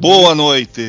[0.00, 0.82] Boa noite!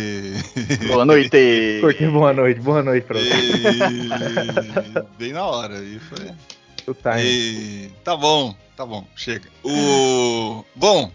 [0.88, 1.80] Boa noite!
[1.82, 3.30] Porque boa noite, boa noite pra você.
[3.30, 5.18] E...
[5.18, 5.80] Bem na hora.
[5.80, 6.94] aí foi.
[6.96, 7.28] Tá, hein?
[7.28, 7.92] E...
[8.04, 9.48] Tá bom, tá bom, chega.
[9.64, 10.64] O.
[10.76, 11.12] Bom,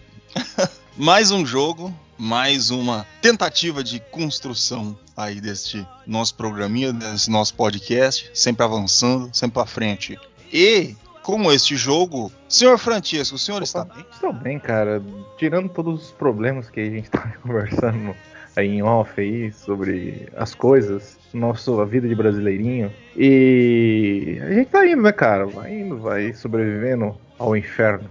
[0.97, 8.29] mais um jogo, mais uma tentativa de construção aí deste nosso programinha, desse nosso podcast,
[8.33, 10.19] sempre avançando, sempre pra frente.
[10.51, 10.95] E.
[11.25, 14.05] Como este jogo, senhor Francisco, o senhor está bem?
[14.11, 15.01] Estou bem, cara.
[15.39, 18.15] Tirando todos os problemas que a gente tá conversando
[18.55, 22.93] aí em off aí sobre as coisas, nossa vida de brasileirinho.
[23.17, 25.47] E a gente tá indo, né, cara?
[25.47, 28.07] Vai indo, vai sobrevivendo ao inferno.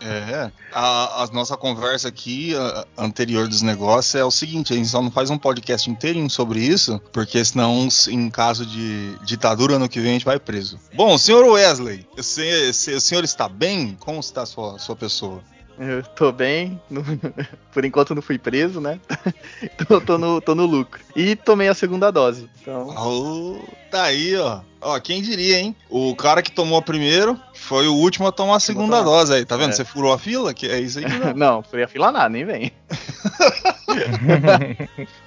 [0.00, 4.88] É, a, a nossa conversa aqui, a- anterior dos negócios, é o seguinte: a gente
[4.88, 9.88] só não faz um podcast inteirinho sobre isso, porque senão, em caso de ditadura, ano
[9.88, 10.78] que vem a gente vai preso.
[10.94, 13.96] Bom, senhor Wesley, o senhor, o senhor está bem?
[14.00, 15.42] Como está a sua, sua pessoa?
[15.78, 17.02] Eu tô bem, não-
[17.72, 19.00] por enquanto não fui preso, né?
[19.88, 21.00] tô, tô no, tô no lucro.
[21.16, 22.48] E tomei a segunda dose.
[22.62, 23.58] Então, Oh,
[23.90, 24.60] tá aí, ó.
[24.80, 25.74] Ó, quem diria, hein?
[25.90, 29.02] O cara que tomou a primeiro foi o último a tomar a segunda tomar.
[29.10, 29.70] dose aí, tá vendo?
[29.70, 29.72] É.
[29.72, 30.52] Você furou a fila?
[30.54, 31.32] Que é isso aí dá.
[31.34, 32.72] não, fui a fila nada, nem vem.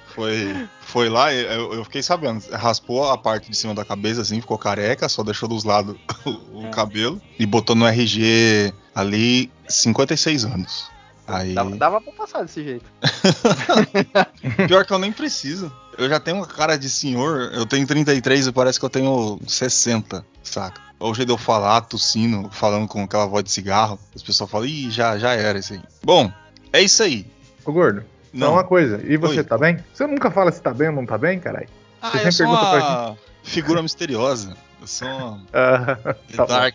[0.06, 2.42] Foi, foi lá, eu, eu fiquei sabendo.
[2.52, 6.60] Raspou a parte de cima da cabeça, assim, ficou careca, só deixou dos lados o,
[6.60, 6.70] o É.
[6.70, 10.90] cabelo e botou no RG ali 56 anos.
[11.26, 11.52] Aí.
[11.54, 12.86] Dava, dava pra passar desse jeito.
[14.66, 15.70] Pior que eu nem preciso.
[15.98, 19.38] Eu já tenho uma cara de senhor, eu tenho 33 e parece que eu tenho
[19.46, 20.80] 60, saca?
[20.98, 24.66] O jeito de eu falar, tossindo, falando com aquela voz de cigarro, as pessoas falam,
[24.66, 25.80] ih, já, já era isso aí.
[26.02, 26.32] Bom,
[26.72, 27.26] é isso aí.
[27.64, 28.52] Ô, gordo, só Não.
[28.52, 29.00] uma coisa.
[29.04, 29.44] E você Oi.
[29.44, 29.84] tá bem?
[29.92, 31.68] Você nunca fala se tá bem ou não tá bem, caralho?
[32.00, 34.56] Ah, Você eu sempre sou pergunta pra uma figura misteriosa.
[34.80, 36.70] Eu sou uma The tá bom.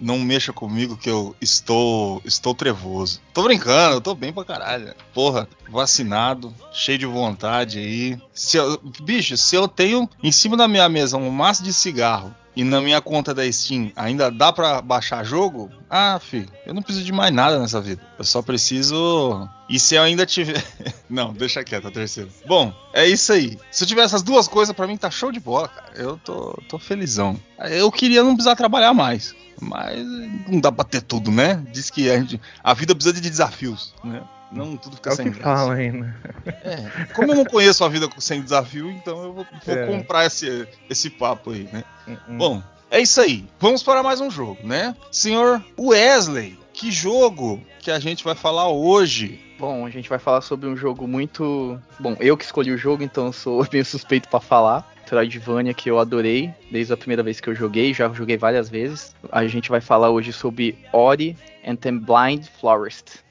[0.00, 3.20] Não mexa comigo que eu estou estou trevoso.
[3.32, 4.94] Tô brincando, eu tô bem pra caralho.
[5.14, 8.18] Porra, vacinado, cheio de vontade aí.
[8.34, 12.34] Se eu- bicho, se eu tenho em cima da minha mesa um maço de cigarro
[12.56, 16.82] e na minha conta da Steam ainda dá pra baixar jogo, ah, fi, eu não
[16.82, 18.00] preciso de mais nada nessa vida.
[18.18, 19.48] Eu só preciso.
[19.68, 20.62] E se eu ainda tiver.
[21.08, 22.28] não, deixa quieto a terceira.
[22.46, 23.58] Bom, é isso aí.
[23.70, 25.92] Se eu tiver essas duas coisas, pra mim tá show de bola, cara.
[25.96, 27.38] Eu tô, tô felizão.
[27.70, 29.34] Eu queria não precisar trabalhar mais.
[29.60, 30.04] Mas
[30.48, 31.62] não dá pra ter tudo, né?
[31.72, 34.20] Diz que a, gente- a vida precisa de desafios, né?
[34.54, 35.62] Não tudo fica É o sem que graça.
[35.62, 36.14] fala ainda.
[36.46, 39.86] É, como eu não conheço a vida sem desafio, então eu vou, vou É.
[39.86, 41.84] comprar esse, esse papo aí, né?
[42.08, 43.44] Hum, Bom, é isso aí.
[43.58, 44.94] Vamos para mais um jogo, né?
[45.10, 49.40] Senhor Wesley, que jogo que a gente vai falar hoje?
[49.58, 51.80] Bom, a gente vai falar sobre um jogo muito.
[52.00, 54.92] Bom, eu que escolhi o jogo, então eu sou meio suspeito pra falar.
[55.04, 59.14] Metroidvania que eu adorei desde a primeira vez que eu joguei, já joguei várias vezes.
[59.30, 63.22] A gente vai falar hoje sobre Ori and the Blind Forest.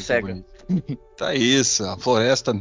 [0.00, 0.44] Cega.
[1.16, 2.54] Tá isso, a floresta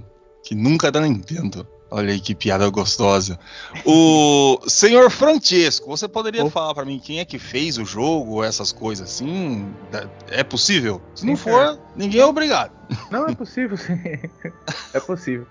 [0.44, 1.65] que nunca é da Nintendo.
[1.91, 3.39] Olha aí que piada gostosa.
[3.86, 6.51] O senhor Francesco, você poderia Opa.
[6.51, 9.68] falar pra mim quem é que fez o jogo, essas coisas assim?
[10.30, 11.01] É possível?
[11.15, 12.71] Se não Sim, for, ninguém é obrigado.
[13.09, 13.94] Não, é possível, sim.
[14.94, 15.47] É possível.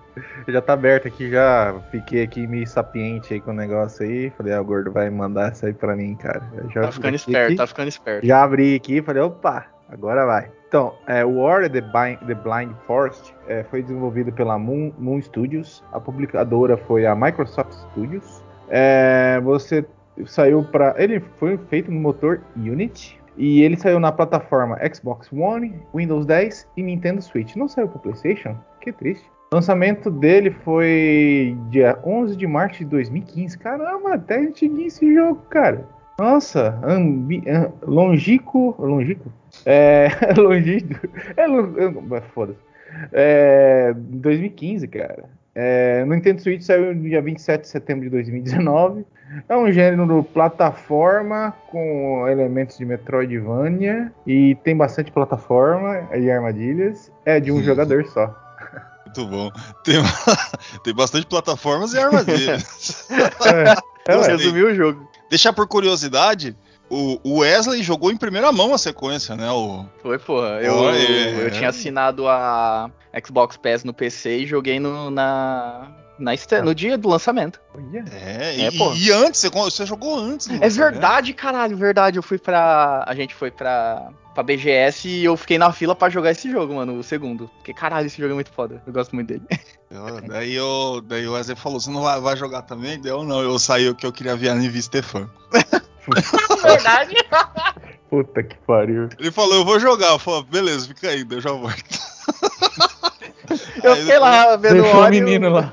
[0.46, 4.31] Já tá aberto aqui, já fiquei aqui meio sapiente aí com o negócio aí.
[4.37, 6.43] Falei, ah, o gordo vai mandar isso aí pra mim, cara.
[6.56, 8.26] Eu já Tá ficando aqui- esperto, tá ficando esperto.
[8.26, 10.50] Já abri aqui e falei, opa, agora vai.
[10.69, 15.82] Então, é, War the, the Blind Forest é, foi desenvolvido pela Moon, Moon Studios.
[15.93, 18.44] A publicadora foi a Microsoft Studios.
[18.69, 19.85] É, você
[20.26, 25.75] saiu para, ele foi feito no motor Unity e ele saiu na plataforma Xbox One,
[25.94, 27.56] Windows 10 e Nintendo Switch.
[27.56, 28.55] Não saiu para PlayStation?
[28.82, 29.25] Que triste.
[29.50, 33.56] O lançamento dele foi dia 11 de março de 2015.
[33.56, 35.87] Caramba, até antiguinho esse jogo, cara.
[36.20, 36.79] Nossa,
[37.87, 39.32] longico, longico?
[39.64, 42.58] É, longico, é, é, foda-se.
[43.12, 45.25] É, 2015, cara.
[45.55, 49.05] É, no Nintendo Switch saiu no dia 27 de setembro de 2019.
[49.49, 57.10] É um gênero plataforma com elementos de Metroidvania e tem bastante plataforma e armadilhas.
[57.25, 58.34] É de um jogador só.
[59.05, 59.50] Muito bom.
[59.84, 59.96] Tem,
[60.84, 63.08] tem bastante plataformas e armadilhas.
[63.10, 64.26] É, é.
[64.28, 65.08] Resumiu o jogo.
[65.28, 66.56] Deixar por curiosidade,
[66.90, 69.50] o o Wesley jogou em primeira mão a sequência, né?
[69.50, 70.61] O, Foi, porra.
[70.62, 71.50] Eu, Olha, eu é.
[71.50, 72.90] tinha assinado a
[73.25, 75.88] Xbox Pass no PC e joguei no, na,
[76.19, 77.61] na este- no dia do lançamento.
[78.12, 80.49] É, É, e, e antes, você, você jogou antes.
[80.50, 82.17] É verdade, caralho, verdade.
[82.19, 83.05] Eu fui pra.
[83.06, 86.75] A gente foi pra, pra BGS e eu fiquei na fila pra jogar esse jogo,
[86.75, 87.49] mano, o segundo.
[87.56, 88.82] Porque caralho, esse jogo é muito foda.
[88.87, 89.43] Eu gosto muito dele.
[89.91, 93.00] Eu- daí, eu, daí o Wesley falou: Você não vai, vai jogar também?
[93.00, 93.41] Deu não.
[93.41, 95.31] Eu saí que eu queria ver a Nive Stefan.
[96.62, 97.14] verdade.
[98.10, 99.08] Puta que pariu.
[99.19, 100.08] Ele falou: Eu vou jogar.
[100.12, 101.82] Eu falei: Beleza, fica aí, eu já volto.
[103.82, 105.72] Eu Aí fiquei lá vendo o Ori, menino eu- lá.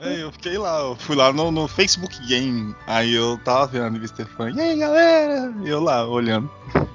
[0.00, 2.74] Aí eu fiquei lá, eu fui lá no, no Facebook Game.
[2.86, 4.50] Aí eu tava vendo a Nive Stefan.
[4.52, 5.52] E aí, galera?
[5.62, 6.50] E eu lá, olhando.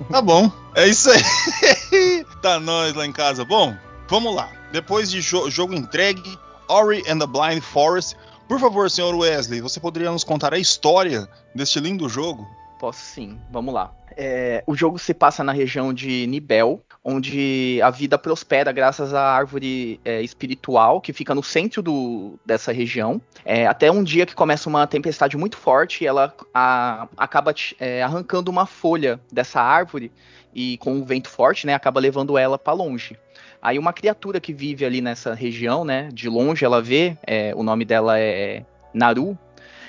[0.10, 2.26] Tá bom, é isso aí.
[2.42, 3.46] tá nós lá em casa.
[3.46, 3.76] Bom,
[4.08, 4.50] vamos lá.
[4.72, 8.16] Depois de jo- jogo entregue, Ori and the Blind Forest.
[8.48, 12.48] Por favor, senhor Wesley, você poderia nos contar a história deste lindo jogo?
[12.80, 13.94] Posso sim, vamos lá.
[14.18, 19.22] É, o jogo se passa na região de Nibel, onde a vida prospera graças à
[19.22, 23.22] árvore é, espiritual que fica no centro do- dessa região.
[23.46, 28.04] É, até um dia que começa uma tempestade muito forte e ela a- acaba é,
[28.04, 30.12] arrancando uma folha dessa árvore
[30.54, 33.18] e com um vento forte, né, acaba levando ela para longe.
[33.62, 37.64] Aí uma criatura que vive ali nessa região, né, de longe ela vê, é, o
[37.64, 39.38] nome dela é Naru,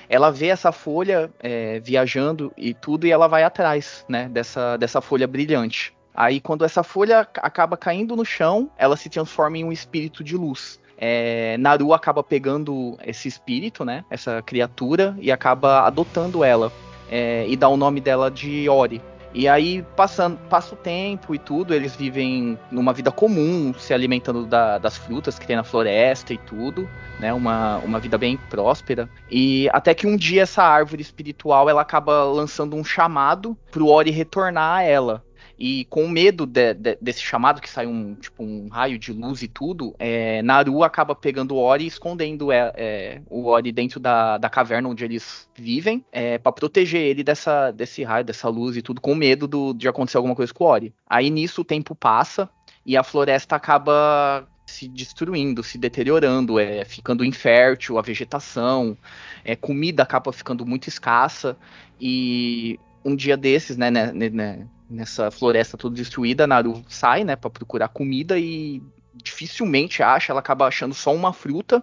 [0.09, 5.01] ela vê essa folha é, viajando e tudo e ela vai atrás, né, dessa, dessa
[5.01, 5.95] folha brilhante.
[6.15, 10.25] Aí quando essa folha ac- acaba caindo no chão, ela se transforma em um espírito
[10.25, 10.81] de luz.
[10.99, 16.73] É, Naru acaba pegando esse espírito, né, essa criatura e acaba adotando ela
[17.11, 19.03] é, e dá o nome dela de Ori.
[19.35, 24.47] E aí, passando, passa o tempo e tudo, eles vivem numa vida comum, se alimentando
[24.47, 27.33] da- das frutas que tem na floresta e tudo, né?
[27.35, 29.09] Uma, uma vida bem próspera.
[29.31, 34.11] E até que um dia essa árvore espiritual ela acaba lançando um chamado pro Ori
[34.11, 35.26] retornar a ela.
[35.59, 39.43] E com medo de- de- desse chamado, que sai um, tipo, um raio de luz
[39.43, 43.99] e tudo, é, Naru acaba pegando o Ori e escondendo é, é, o Ori dentro
[43.99, 48.77] da, da caverna onde eles vivem, é, para proteger ele dessa, desse raio, dessa luz
[48.77, 50.95] e tudo, com medo do- de acontecer alguma coisa com o Ori.
[51.09, 52.51] Aí nisso o tempo passa
[52.85, 58.97] e a floresta acaba se destruindo, se deteriorando, é, ficando infértil, a vegetação,
[59.45, 61.57] é, comida acaba ficando muito escassa
[62.01, 67.37] e um dia desses, né, né, né, né, nessa floresta toda destruída, Naru sai, né,
[67.37, 68.83] para procurar comida e
[69.15, 71.83] dificilmente acha, ela acaba achando só uma fruta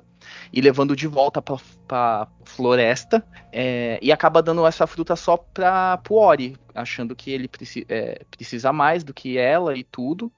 [0.51, 6.57] e levando de volta pra floresta é, e acaba dando essa fruta só pro Ori,
[6.73, 10.31] achando que ele preci- é, precisa mais do que ela e tudo.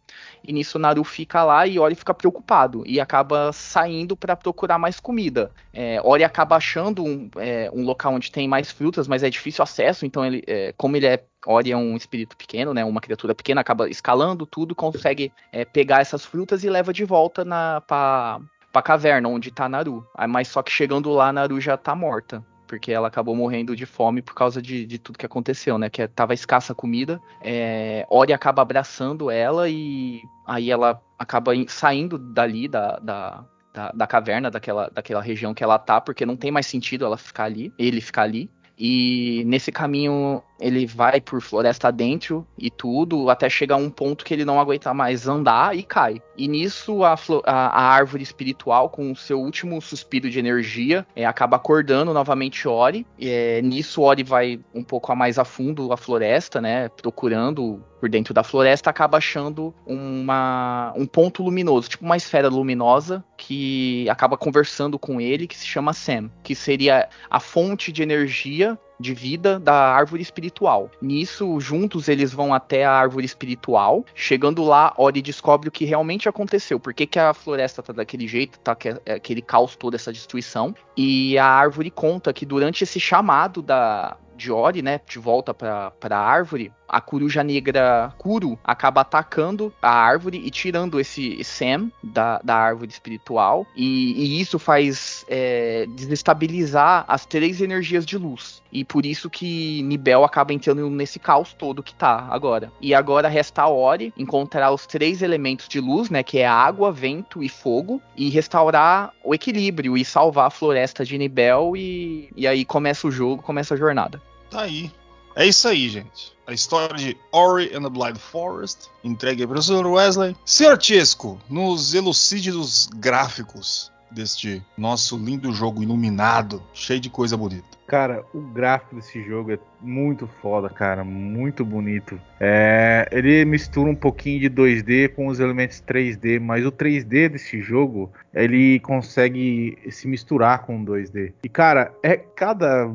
[0.43, 4.99] E nisso Naru fica lá e Ori fica preocupado e acaba saindo pra procurar mais
[4.99, 5.51] comida.
[5.73, 9.63] É, Ori acaba achando um, é, um local onde tem mais frutas, mas é difícil
[9.63, 13.35] acesso, então ele, é, como ele é Ori é um espírito pequeno, né, uma criatura
[13.35, 18.39] pequena, acaba escalando tudo, consegue é, pegar essas frutas e leva de volta na pra,
[18.75, 20.05] pra caverna onde tá Naru.
[20.17, 22.43] Aí, Mas só que chegando lá, Naru já tá morta.
[22.67, 25.89] Porque ela acabou morrendo de fome por causa de, de tudo que aconteceu, né?
[25.89, 27.21] Que é- tava escassa a comida.
[27.41, 33.91] É, Ori acaba abraçando ela e aí ela acaba in- saindo dali da, da, da,
[33.91, 37.45] da caverna, daquela, daquela região que ela tá, porque não tem mais sentido ela ficar
[37.45, 38.49] ali, ele ficar ali.
[38.77, 44.23] E nesse caminho ele vai por floresta dentro e tudo, até chegar a um ponto
[44.23, 46.21] que ele não aguenta mais andar e cai.
[46.37, 51.25] E nisso a, a, a árvore espiritual, com o seu último suspiro de energia, é,
[51.25, 53.05] acaba acordando novamente Ori.
[53.19, 56.89] É, nisso Ori vai um pouco a mais a fundo a floresta, né?
[56.89, 63.23] Procurando por dentro da floresta, acaba achando uma, um ponto luminoso, tipo uma esfera luminosa,
[63.37, 68.77] que acaba conversando com ele, que se chama Sam, que seria a fonte de energia
[68.99, 70.89] de vida da árvore espiritual.
[71.01, 74.05] Nisso, juntos eles vão até a árvore espiritual.
[74.13, 76.79] Chegando lá, Ori descobre o que realmente aconteceu.
[76.79, 78.75] Por que, que a floresta tá daquele jeito, tá
[79.05, 80.75] é, aquele caos toda essa destruição.
[80.95, 85.91] E a árvore conta que durante esse chamado da, de Ori, né, de volta para
[86.09, 92.39] a árvore, a coruja negra Kuro acaba atacando a árvore e tirando esse Sam da,
[92.43, 93.65] da árvore espiritual.
[93.75, 98.61] E, e isso faz é, desestabilizar as três energias de luz.
[98.71, 102.71] E por isso que Nibel acaba entrando nesse caos todo que tá agora.
[102.81, 106.23] E agora resta a Ori encontrar os três elementos de luz, né?
[106.23, 108.01] Que é água, vento e fogo.
[108.17, 111.73] E restaurar o equilíbrio e salvar a floresta de Nibel.
[111.75, 114.21] E, e aí começa o jogo, começa a jornada.
[114.55, 114.89] Tá aí.
[115.35, 116.33] É isso aí, gente.
[116.47, 119.85] A história de Ori and the Blind Forest, entregue para o Sr.
[119.85, 120.33] Wesley.
[120.45, 120.79] Sr.
[120.79, 127.65] Chesco, nos elucide dos gráficos deste nosso lindo jogo iluminado, cheio de coisa bonita.
[127.85, 132.17] Cara, o gráfico desse jogo é muito foda, cara, muito bonito.
[132.39, 137.61] É, ele mistura um pouquinho de 2D com os elementos 3D, mas o 3D desse
[137.61, 141.33] jogo ele consegue se misturar com o 2D.
[141.43, 142.89] E cara, é cada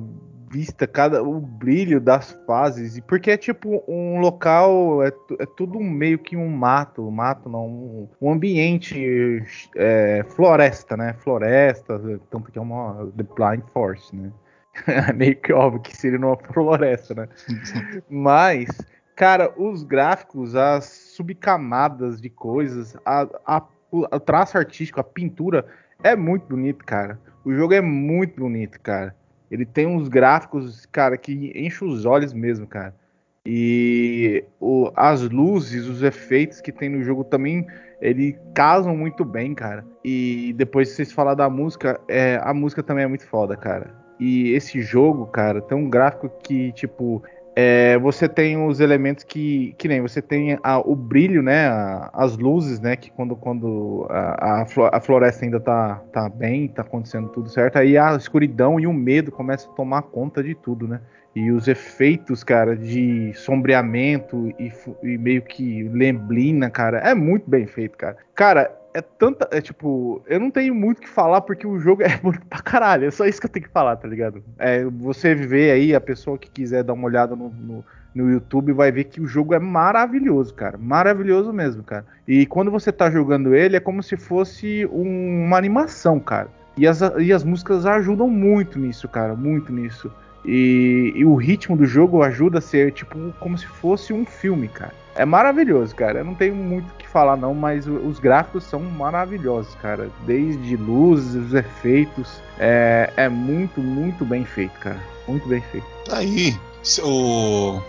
[0.50, 5.78] vista, cada o brilho das fases, e porque é tipo um local, é, é tudo
[5.78, 9.42] meio que um mato, mato não, um, um ambiente
[9.76, 11.14] é, floresta, né?
[11.20, 14.32] Floresta, tanto que é uma The Blind Forest, né?
[14.86, 17.28] é meio que óbvio que seria uma floresta, né?
[18.08, 18.68] Mas,
[19.14, 25.64] cara, os gráficos, as subcamadas de coisas, a, a, o traço artístico, a pintura
[26.02, 27.20] é muito bonito, cara.
[27.44, 29.14] O jogo é muito bonito, cara.
[29.50, 32.94] Ele tem uns gráficos, cara, que enche os olhos mesmo, cara.
[33.44, 37.66] E o, as luzes, os efeitos que tem no jogo também,
[38.00, 39.84] ele casam muito bem, cara.
[40.04, 43.94] E depois de vocês falar da música, é, a música também é muito foda, cara.
[44.20, 47.22] E esse jogo, cara, tem um gráfico que, tipo,
[47.62, 52.08] é, você tem os elementos que, que nem você tem a, o brilho, né, a,
[52.14, 54.62] as luzes, né, que quando, quando a,
[54.92, 58.94] a, floresta ainda tá, tá bem, tá acontecendo tudo certo, aí a escuridão e o
[58.94, 61.02] medo começam a tomar conta de tudo, né.
[61.36, 67.66] E os efeitos, cara, de sombreamento e, e meio que lemblina, cara, é muito bem
[67.66, 68.16] feito, cara.
[68.34, 69.48] Cara, é tanta.
[69.50, 72.60] É tipo, eu não tenho muito o que falar porque o jogo é bonito pra
[72.60, 73.06] caralho.
[73.06, 74.42] É só isso que eu tenho que falar, tá ligado?
[74.58, 78.72] É, você vê aí, a pessoa que quiser dar uma olhada no, no, no, YouTube
[78.72, 80.76] vai ver que o jogo é maravilhoso, cara.
[80.78, 82.04] Maravilhoso mesmo, cara.
[82.26, 86.48] E quando você tá jogando ele, é como se fosse um, uma animação, cara.
[86.76, 89.34] E as, e as músicas ajudam muito nisso, cara.
[89.34, 90.10] Muito nisso.
[90.44, 94.68] E, e o ritmo do jogo ajuda a ser, tipo, como se fosse um filme,
[94.68, 94.94] cara.
[95.14, 96.20] É maravilhoso, cara.
[96.20, 100.08] Eu não tenho muito o que falar, não, mas os gráficos são maravilhosos, cara.
[100.26, 102.40] Desde luzes, os efeitos.
[102.58, 105.00] É, é muito, muito bem feito, cara.
[105.26, 105.86] Muito bem feito.
[106.06, 106.56] Tá aí.
[107.02, 107.82] O, uh,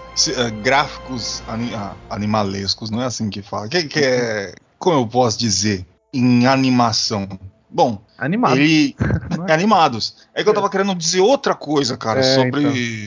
[0.61, 3.69] gráficos anim, uh, animalescos, não é assim que fala.
[3.69, 4.53] Que, que é.
[4.77, 5.85] Como eu posso dizer?
[6.13, 7.29] Em animação.
[7.73, 8.57] Bom, Animado.
[8.57, 8.95] ele.
[9.47, 10.27] é animados.
[10.33, 12.61] É que eu tava querendo dizer outra coisa, cara, É, sobre.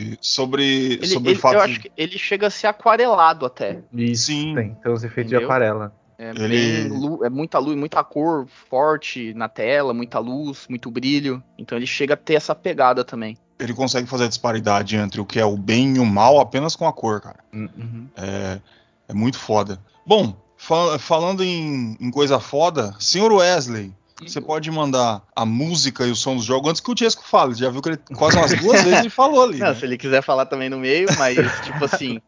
[0.06, 0.18] então.
[0.23, 0.64] Sobre.
[0.94, 3.80] Ele, sobre ele- o fato eu de- acho que ele chega a ser aquarelado até.
[3.92, 4.54] Isso, Sim.
[4.54, 4.75] tem.
[4.75, 5.49] Tem os efeitos de Entendeu?
[5.49, 5.92] aquarela.
[6.16, 10.90] É, Ele- bem lu- é muita luz, muita cor forte na tela, muita luz, muito
[10.90, 11.42] brilho.
[11.59, 13.37] Então ele chega a ter essa pegada também.
[13.59, 16.75] ele consegue fazer a disparidade entre o que é o bem e o mal apenas
[16.75, 17.38] com a cor, cara.
[17.52, 18.09] Uhum.
[18.16, 18.61] É,
[19.09, 19.78] é muito foda.
[20.06, 23.92] Bom, fal- falando em, em coisa foda, senhor Wesley,
[24.30, 27.54] você pode mandar a música e o som do jogo antes que o Tiesco fale.
[27.54, 29.58] Já viu que ele quase umas duas vezes ele falou ali.
[29.58, 29.74] Não, né?
[29.74, 32.20] se ele quiser falar também no meio, mas tipo assim.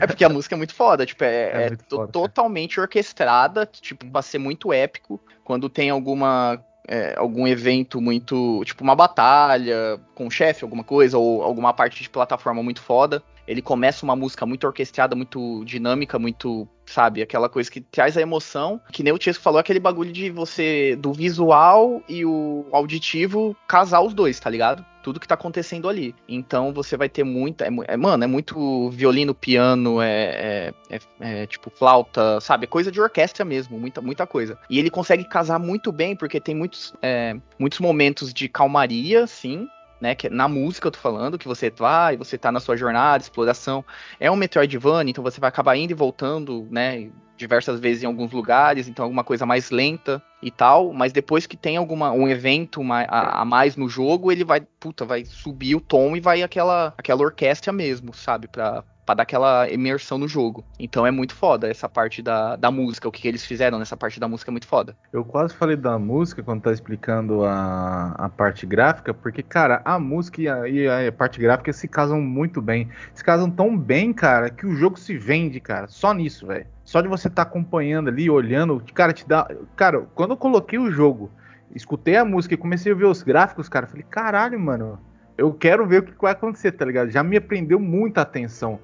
[0.00, 2.12] é porque a música é muito foda, tipo, é, É é to- foda, cara.
[2.12, 5.20] totalmente orquestrada, tipo, pra ser muito épico.
[5.44, 6.62] Quando tem alguma.
[6.88, 8.62] é, algum evento muito.
[8.64, 13.22] Tipo, uma batalha com o chefe, alguma coisa, ou alguma parte de plataforma muito foda.
[13.46, 18.20] Ele começa uma música muito orquestrada, muito dinâmica, muito, sabe, aquela coisa que traz a
[18.20, 18.80] emoção.
[18.92, 24.00] Que nem o Tiesco falou, aquele bagulho de você, do visual e o auditivo, casar
[24.00, 24.84] os dois, tá ligado?
[25.02, 26.14] Tudo que tá acontecendo ali.
[26.28, 27.64] Então você vai ter muita.
[27.64, 32.64] É, é, mano, é muito violino, piano, é, é- é- é, tipo flauta, sabe?
[32.64, 34.56] É coisa de orquestra mesmo, muita, muita coisa.
[34.70, 39.66] E ele consegue casar muito bem, porque tem muitos, é, muitos momentos de calmaria, sim,
[40.02, 40.16] né?
[40.16, 43.22] Que é na música eu tô falando, que você vai, você tá na sua jornada,
[43.22, 43.84] exploração.
[44.18, 47.08] É um Metroidvania, então você vai acabar indo e voltando, né?
[47.36, 51.56] Diversas vezes em alguns lugares, então alguma coisa mais lenta e tal, mas depois que
[51.56, 55.80] tem alguma um evento a, a, mais no jogo, ele vai, puta, vai subir o
[55.80, 60.64] tom e vai aquela aquela orquestra mesmo, sabe, pra, para dar aquela imersão no jogo.
[60.78, 64.20] Então é muito foda essa parte da, da música, o que, eles fizeram nessa parte
[64.20, 64.96] da música é muito foda.
[65.12, 69.98] Eu quase falei da música quando tá explicando a, a parte gráfica, porque, cara, a
[69.98, 72.88] música e a, e a parte gráfica se casam muito bem.
[73.14, 76.66] Se casam tão bem, cara, que o jogo se vende, cara, só nisso, velho.
[76.84, 79.48] Só de você estar tá acompanhando ali, olhando, cara, te dá.
[79.76, 81.30] Cara, quando eu coloquei o jogo,
[81.74, 84.98] escutei a música e comecei a ver os gráficos, cara, falei, caralho, mano,
[85.36, 87.10] eu quero ver o que vai acontecer, tá ligado?
[87.10, 88.78] Já me prendeu muita atenção.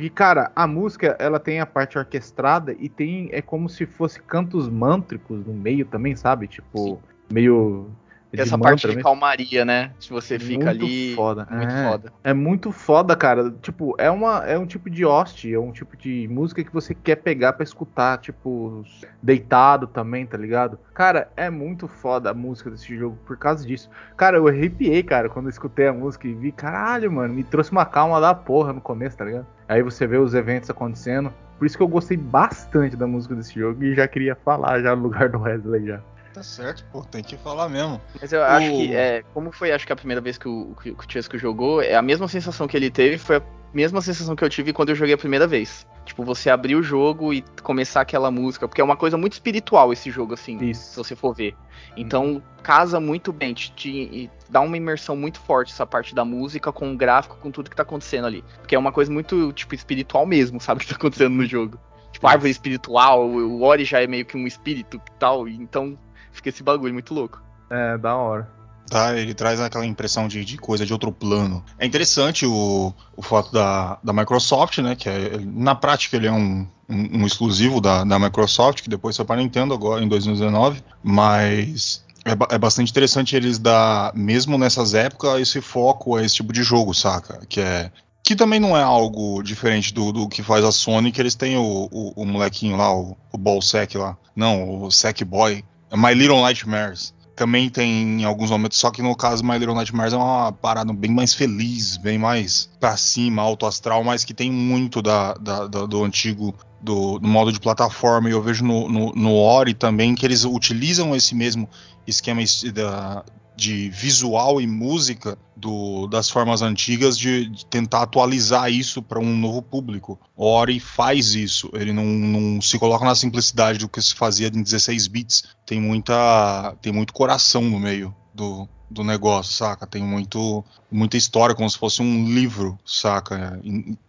[0.00, 3.28] Porque, cara, a música, ela tem a parte orquestrada e tem.
[3.32, 6.46] É como se fosse cantos mântricos no meio também, sabe?
[6.46, 6.98] Tipo, Sim.
[7.30, 7.90] meio
[8.32, 9.92] essa parte de calmaria, né?
[9.98, 11.14] Se você fica muito ali.
[11.14, 11.46] Foda.
[11.50, 12.12] Muito é, foda.
[12.22, 13.50] É muito foda, cara.
[13.62, 16.94] Tipo, é, uma, é um tipo de host, é um tipo de música que você
[16.94, 18.84] quer pegar para escutar, tipo,
[19.22, 20.78] deitado também, tá ligado?
[20.94, 23.90] Cara, é muito foda a música desse jogo por causa disso.
[24.16, 27.72] Cara, eu arrepiei, cara, quando eu escutei a música e vi, caralho, mano, me trouxe
[27.72, 29.46] uma calma da porra no começo, tá ligado?
[29.68, 31.32] Aí você vê os eventos acontecendo.
[31.58, 34.96] Por isso que eu gostei bastante da música desse jogo e já queria falar já
[34.96, 36.00] no lugar do Wesley já.
[36.32, 38.00] Tá certo, pô, tem que falar mesmo.
[38.20, 38.44] Mas eu o...
[38.44, 41.36] acho que, é, como foi, acho que a primeira vez que o, que, o Chesco
[41.36, 43.42] jogou, é a mesma sensação que ele teve, foi a
[43.74, 45.86] mesma sensação que eu tive quando eu joguei a primeira vez.
[46.04, 49.92] Tipo, você abrir o jogo e começar aquela música, porque é uma coisa muito espiritual
[49.92, 50.90] esse jogo, assim, Isso.
[50.90, 51.56] se você for ver.
[51.96, 52.42] Então, uhum.
[52.62, 56.92] casa muito bem, te, te, dá uma imersão muito forte essa parte da música com
[56.92, 58.44] o gráfico, com tudo que tá acontecendo ali.
[58.58, 61.78] Porque é uma coisa muito, tipo, espiritual mesmo, sabe, o que tá acontecendo no jogo.
[62.12, 65.96] Tipo, árvore espiritual, o Ori já é meio que um espírito e tal, então
[66.32, 67.42] Fica esse bagulho muito louco.
[67.70, 68.48] É, da hora.
[68.90, 71.64] Tá, ele traz aquela impressão de, de coisa de outro plano.
[71.78, 74.96] É interessante o, o fato da, da Microsoft, né?
[74.96, 79.16] Que é, na prática ele é um, um, um exclusivo da, da Microsoft, que depois
[79.16, 84.92] foi para Nintendo agora em 2019, mas é, é, bastante interessante eles dar, mesmo nessas
[84.92, 87.46] épocas, esse foco a esse tipo de jogo, saca?
[87.48, 87.92] Que é.
[88.22, 91.56] Que também não é algo diferente do, do que faz a Sony, que eles têm
[91.56, 94.16] o, o, o molequinho lá, o, o Ballsack lá.
[94.36, 95.64] Não, o Sackboy,
[95.96, 97.14] My Little Nightmares.
[97.34, 100.92] Também tem em alguns momentos, só que no caso My Little Nightmares é uma parada
[100.92, 105.66] bem mais feliz, bem mais pra cima, alto astral, mas que tem muito da, da,
[105.66, 108.28] da do antigo do, do, modo de plataforma.
[108.28, 111.66] E eu vejo no, no, no Ori também que eles utilizam esse mesmo
[112.06, 112.42] esquema
[112.74, 113.24] da,
[113.60, 119.36] de visual e música do, das formas antigas de, de tentar atualizar isso para um
[119.36, 120.18] novo público.
[120.34, 124.62] Ori faz isso, ele não, não, se coloca na simplicidade do que se fazia em
[124.62, 125.44] 16 bits.
[125.66, 129.86] Tem muita tem muito coração no meio do, do negócio, saca?
[129.86, 133.60] Tem muito muita história como se fosse um livro, saca?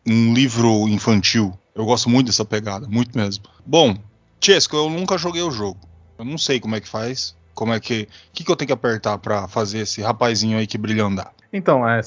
[0.07, 1.53] Um livro infantil.
[1.75, 3.43] Eu gosto muito dessa pegada, muito mesmo.
[3.65, 3.97] Bom,
[4.39, 5.81] Chesco, eu nunca joguei o jogo.
[6.17, 7.35] Eu não sei como é que faz.
[7.61, 8.09] Como é que.
[8.29, 11.31] O que, que eu tenho que apertar para fazer esse rapazinho aí que brilha andar?
[11.53, 12.01] Então, é,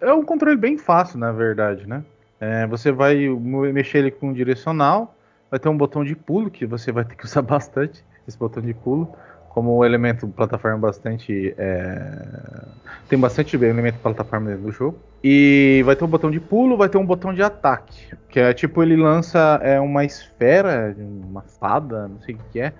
[0.00, 2.02] é um controle bem fácil, na verdade, né?
[2.40, 3.14] É, você vai
[3.72, 5.14] mexer ele com direcional,
[5.48, 8.60] vai ter um botão de pulo que você vai ter que usar bastante, esse botão
[8.60, 9.14] de pulo.
[9.50, 11.54] Como elemento plataforma bastante.
[11.56, 12.66] É...
[13.08, 14.98] Tem bastante elemento plataforma dentro do jogo.
[15.22, 18.08] E vai ter um botão de pulo, vai ter um botão de ataque.
[18.28, 22.72] Que é tipo, ele lança é, uma esfera, uma fada, não sei o que é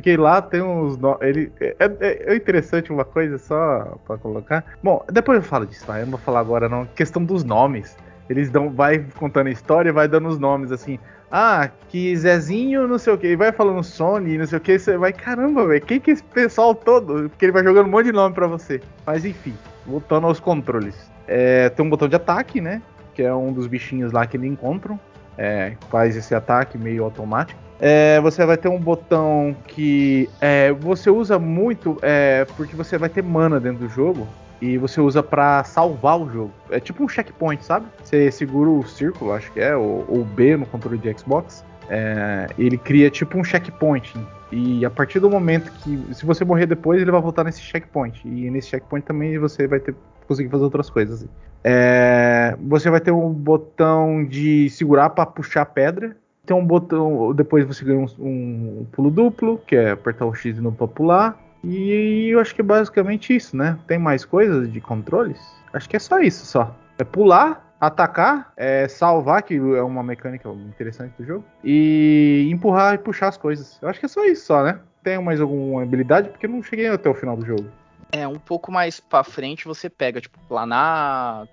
[0.00, 0.96] porque lá tem uns.
[0.96, 1.18] No...
[1.20, 1.52] Ele...
[1.60, 4.64] É, é, é, interessante uma coisa só pra colocar.
[4.82, 6.00] Bom, depois eu falo disso, vai.
[6.00, 6.86] Eu não vou falar agora, não.
[6.86, 7.98] Questão dos nomes.
[8.28, 10.98] Eles dão, vai contando a história vai dando os nomes assim.
[11.30, 13.26] Ah, que Zezinho, não sei o que.
[13.26, 14.78] E vai falando Sony, não sei o que.
[14.78, 15.84] Você vai, caramba, velho.
[15.84, 17.28] Quem que é esse pessoal todo?
[17.28, 18.80] Porque ele vai jogando um monte de nome pra você.
[19.04, 21.10] Mas enfim, voltando aos controles.
[21.28, 22.80] É, tem um botão de ataque, né?
[23.14, 24.98] Que é um dos bichinhos lá que ele encontram.
[25.36, 27.60] É, faz esse ataque meio automático.
[27.80, 33.08] É, você vai ter um botão que é, você usa muito é, porque você vai
[33.08, 34.28] ter mana dentro do jogo
[34.60, 36.52] e você usa para salvar o jogo.
[36.70, 37.86] É tipo um checkpoint, sabe?
[38.04, 41.64] Você segura o círculo, acho que é, ou, ou B no controle de Xbox.
[41.88, 44.14] É, ele cria tipo um checkpoint.
[44.52, 46.14] E a partir do momento que.
[46.14, 48.20] Se você morrer depois, ele vai voltar nesse checkpoint.
[48.26, 49.94] E nesse checkpoint também você vai ter
[50.26, 51.26] conseguir fazer outras coisas.
[51.64, 57.64] É, você vai ter um botão de segurar para puxar pedra tem um botão, depois
[57.64, 61.38] você ganha um, um, pulo duplo, que é apertar o X no para pular.
[61.62, 63.78] E eu acho que é basicamente isso, né?
[63.86, 65.38] Tem mais coisas de controles?
[65.72, 66.74] Acho que é só isso, só.
[66.98, 72.98] É pular, atacar, é salvar, que é uma mecânica interessante do jogo, e empurrar e
[72.98, 73.78] puxar as coisas.
[73.80, 74.80] Eu acho que é só isso, só, né?
[75.02, 76.28] Tem mais alguma habilidade?
[76.28, 77.64] Porque eu não cheguei até o final do jogo.
[78.12, 81.46] É, um pouco mais pra frente você pega, tipo, planar,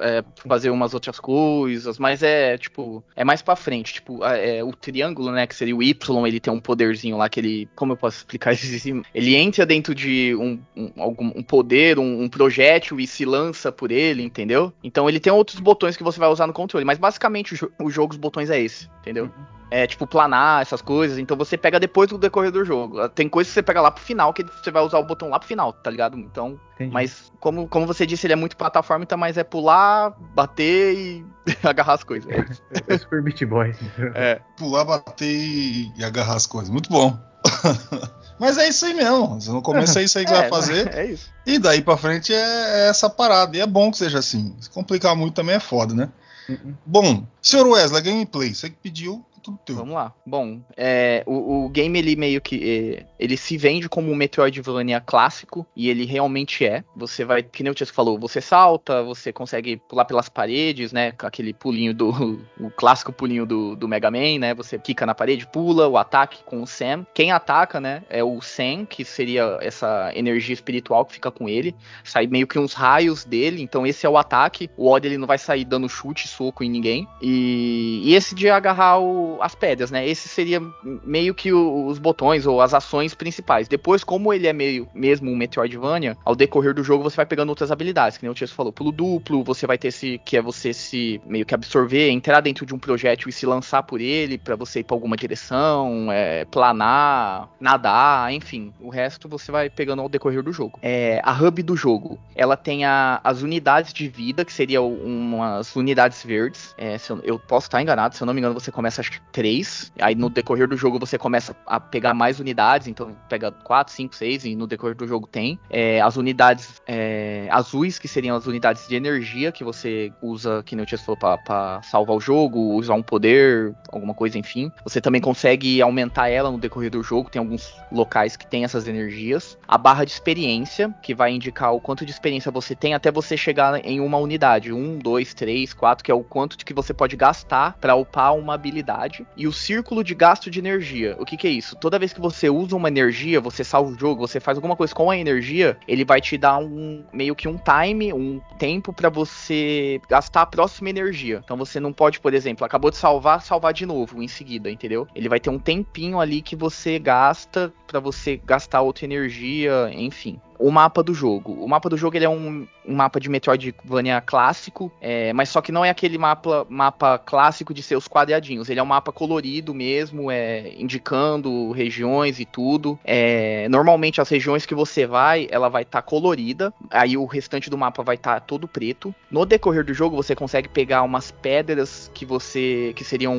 [0.00, 3.94] é, fazer umas outras coisas, mas é, tipo, é mais pra frente.
[3.94, 7.40] Tipo, é, o triângulo, né, que seria o Y, ele tem um poderzinho lá que
[7.40, 7.68] ele.
[7.76, 9.02] Como eu posso explicar isso?
[9.14, 13.70] Ele entra dentro de um, um, algum, um poder, um, um projétil e se lança
[13.70, 14.72] por ele, entendeu?
[14.82, 17.72] Então ele tem outros botões que você vai usar no controle, mas basicamente o, jo
[17.80, 19.24] o jogo, os botões é esse, entendeu?
[19.24, 21.18] Uhum é, tipo, planar, essas coisas.
[21.18, 23.08] Então você pega depois do decorrer do jogo.
[23.10, 25.38] Tem coisas que você pega lá pro final, que você vai usar o botão lá
[25.38, 26.18] pro final, tá ligado?
[26.18, 26.58] Então.
[26.74, 26.92] Entendi.
[26.92, 31.26] Mas, como, como você disse, ele é muito plataforma, então mais é pular, bater e
[31.62, 32.30] agarrar as coisas.
[32.30, 33.74] É, é Super Beat Boy.
[34.14, 34.40] É.
[34.56, 36.70] Pular, bater e agarrar as coisas.
[36.70, 37.18] Muito bom.
[38.38, 39.38] Mas é isso aí mesmo.
[39.46, 40.94] No começo é isso aí que é, vai fazer.
[40.94, 41.30] É isso.
[41.46, 43.56] E daí pra frente é, é essa parada.
[43.56, 44.54] E é bom que seja assim.
[44.60, 46.10] Se complicar muito também é foda, né?
[46.48, 46.74] Uh -uh.
[46.84, 49.24] Bom, senhor Wesley, gameplay, você que pediu.
[49.68, 50.12] Vamos lá.
[50.24, 55.00] Bom, é, o, o, game ele meio que é, ele se vende como um Metroidvania
[55.00, 56.84] clássico e ele realmente é.
[56.96, 61.12] Você vai, que nem o Tiesco falou, você salta, você consegue pular pelas paredes, né?
[61.18, 62.10] Aquele pulinho do
[62.60, 64.54] o clássico pulinho do, do Mega Man, né?
[64.54, 67.06] Você quica na parede, pula, o ataque com o Sam.
[67.14, 68.02] Quem ataca, né?
[68.08, 71.74] É o Sam, que seria essa energia espiritual que fica com ele.
[72.04, 74.70] Sai meio que uns raios dele, então esse é o ataque.
[74.76, 77.08] O Odd ele não vai sair dando chute, soco em ninguém.
[77.20, 80.06] E, e esse de agarrar o as pedras, né?
[80.06, 80.60] Esse seria
[81.04, 83.68] meio que o, os botões ou as ações principais.
[83.68, 87.48] Depois, como ele é meio mesmo um Metroidvania, ao decorrer do jogo você vai pegando
[87.48, 90.42] outras habilidades, que nem o Tio falou, pulo duplo, você vai ter esse que é
[90.42, 94.38] você se meio que absorver, entrar dentro de um projétil e se lançar por ele
[94.38, 98.72] para você ir para alguma direção, é, planar, nadar, enfim.
[98.80, 100.78] O resto você vai pegando ao decorrer do jogo.
[100.82, 105.74] É, a hub do jogo, ela tem a, as unidades de vida, que seriam umas
[105.74, 106.74] unidades verdes.
[106.78, 109.20] É, eu, eu, posso estar enganado, se eu não me engano, você começa acho que
[109.32, 109.92] 3.
[110.00, 114.14] Aí no decorrer do jogo você começa a pegar mais unidades, então pega 4, 5,
[114.14, 115.58] 6, e no decorrer do jogo tem.
[115.70, 120.74] É, as unidades é, azuis, que seriam as unidades de energia que você usa, que
[120.74, 124.70] nem o Tias falou, pra, salvar o jogo, usar um poder, alguma coisa, enfim.
[124.84, 128.88] Você também consegue aumentar ela no decorrer do jogo, tem alguns locais que tem essas
[128.88, 129.58] energias.
[129.68, 133.36] A barra de experiência, que vai indicar o quanto de experiência você tem até você
[133.36, 134.72] chegar em uma unidade.
[134.72, 138.54] 1, 2, 3, 4, que é o quanto que você pode gastar para upar uma
[138.54, 141.16] habilidade e o círculo de gasto de energia.
[141.18, 141.76] O que, que é isso?
[141.76, 144.94] Toda vez que você usa uma energia, você salva o jogo, você faz alguma coisa
[144.94, 149.08] com a energia, ele vai te dar um meio que um time, um tempo para
[149.08, 151.40] você gastar a próxima energia.
[151.44, 155.06] Então você não pode, por exemplo, acabou de salvar, salvar de novo em seguida, entendeu?
[155.14, 160.40] Ele vai ter um tempinho ali que você gasta para você gastar outra energia, enfim
[160.58, 161.52] o mapa do jogo.
[161.52, 165.60] O mapa do jogo ele é um, um mapa de Metroidvania clássico, é, mas só
[165.60, 168.68] que não é aquele mapa, mapa clássico de seus quadradinhos.
[168.68, 172.98] Ele é um mapa colorido mesmo, é, indicando regiões e tudo.
[173.04, 177.70] É, normalmente as regiões que você vai, ela vai estar tá colorida, aí o restante
[177.70, 179.14] do mapa vai estar tá todo preto.
[179.30, 183.34] No decorrer do jogo você consegue pegar umas pedras que você que seriam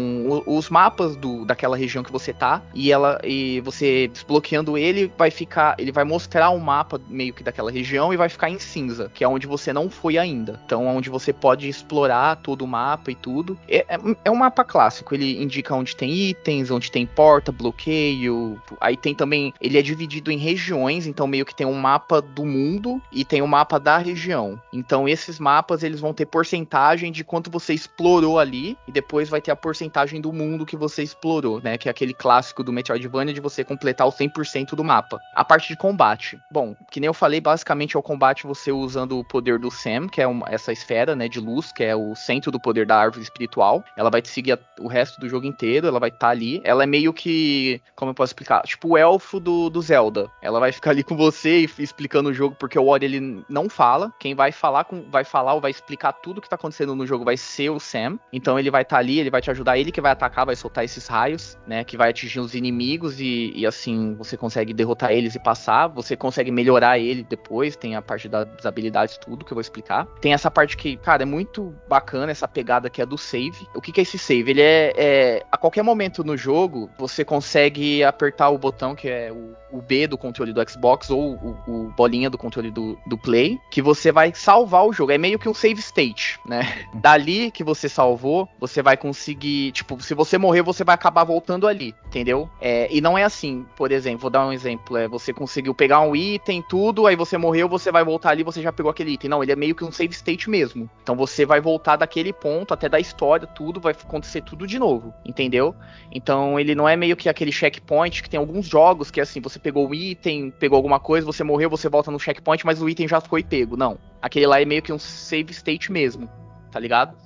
[0.45, 5.31] os mapas do, daquela região que você tá e ela e você desbloqueando ele vai
[5.31, 9.11] ficar, ele vai mostrar um mapa meio que daquela região e vai ficar em cinza,
[9.13, 10.59] que é onde você não foi ainda.
[10.65, 13.57] Então, onde você pode explorar todo o mapa e tudo.
[13.67, 18.61] É, é, é um mapa clássico, ele indica onde tem itens, onde tem porta, bloqueio.
[18.79, 19.53] Aí tem também.
[19.61, 23.41] Ele é dividido em regiões, então meio que tem um mapa do mundo e tem
[23.41, 24.61] um mapa da região.
[24.71, 29.41] Então, esses mapas eles vão ter porcentagem de quanto você explorou ali e depois vai
[29.41, 31.77] ter a porcentagem do mundo que você explorou, né?
[31.77, 35.19] Que é aquele clássico do Metroidvania de você completar o 100% do mapa.
[35.35, 36.39] A parte de combate.
[36.51, 40.07] Bom, que nem eu falei, basicamente é o combate você usando o poder do Sam,
[40.07, 42.97] que é uma, essa esfera, né, de luz, que é o centro do poder da
[42.97, 43.83] árvore espiritual.
[43.95, 46.59] Ela vai te seguir o resto do jogo inteiro, ela vai estar tá ali.
[46.63, 48.63] Ela é meio que, como eu posso explicar?
[48.63, 50.27] Tipo o elfo do, do Zelda.
[50.41, 53.69] Ela vai ficar ali com você e explicando o jogo, porque o Ori ele não
[53.69, 54.11] fala.
[54.19, 57.23] Quem vai falar com, vai falar ou vai explicar tudo que tá acontecendo no jogo
[57.23, 58.17] vai ser o Sam.
[58.33, 60.55] Então ele vai estar tá ali, ele vai te ajudar, ele que vai atacar, vai
[60.55, 65.11] soltar esses raios, né, que vai atingir os inimigos e, e assim você consegue derrotar
[65.11, 65.85] eles e passar.
[65.89, 70.05] Você consegue melhorar ele depois, tem a parte das habilidades, tudo que eu vou explicar.
[70.21, 73.67] Tem essa parte que, cara, é muito bacana essa pegada que é do save.
[73.73, 74.51] O que, que é esse save?
[74.51, 79.31] Ele é, é, A qualquer momento no jogo, você consegue apertar o botão que é
[79.31, 83.17] o, o B do controle do Xbox ou o, o bolinha do controle do, do
[83.17, 85.11] Play, que você vai salvar o jogo.
[85.11, 86.85] É meio que um save state, né?
[86.93, 89.71] Dali que você salvou, você vai conseguir.
[89.71, 92.49] Tipo, se você morrer, você vai acabar voltando ali, entendeu?
[92.61, 94.97] É, e não é assim, por exemplo, vou dar um exemplo.
[94.97, 98.61] É, você conseguiu pegar um item, tudo aí você morreu, você vai voltar ali, você
[98.61, 99.29] já pegou aquele item.
[99.29, 100.89] Não, ele é meio que um save state mesmo.
[101.03, 105.13] Então você vai voltar daquele ponto até da história, tudo, vai acontecer tudo de novo,
[105.25, 105.75] entendeu?
[106.11, 109.56] Então ele não é meio que aquele checkpoint que tem alguns jogos que assim, você
[109.57, 112.87] você pegou o item, pegou alguma coisa, você morreu, você volta no checkpoint, mas o
[112.87, 113.75] item já foi pego.
[113.75, 113.97] Não.
[114.21, 116.29] Aquele lá é meio que um save state mesmo,
[116.71, 117.17] tá ligado?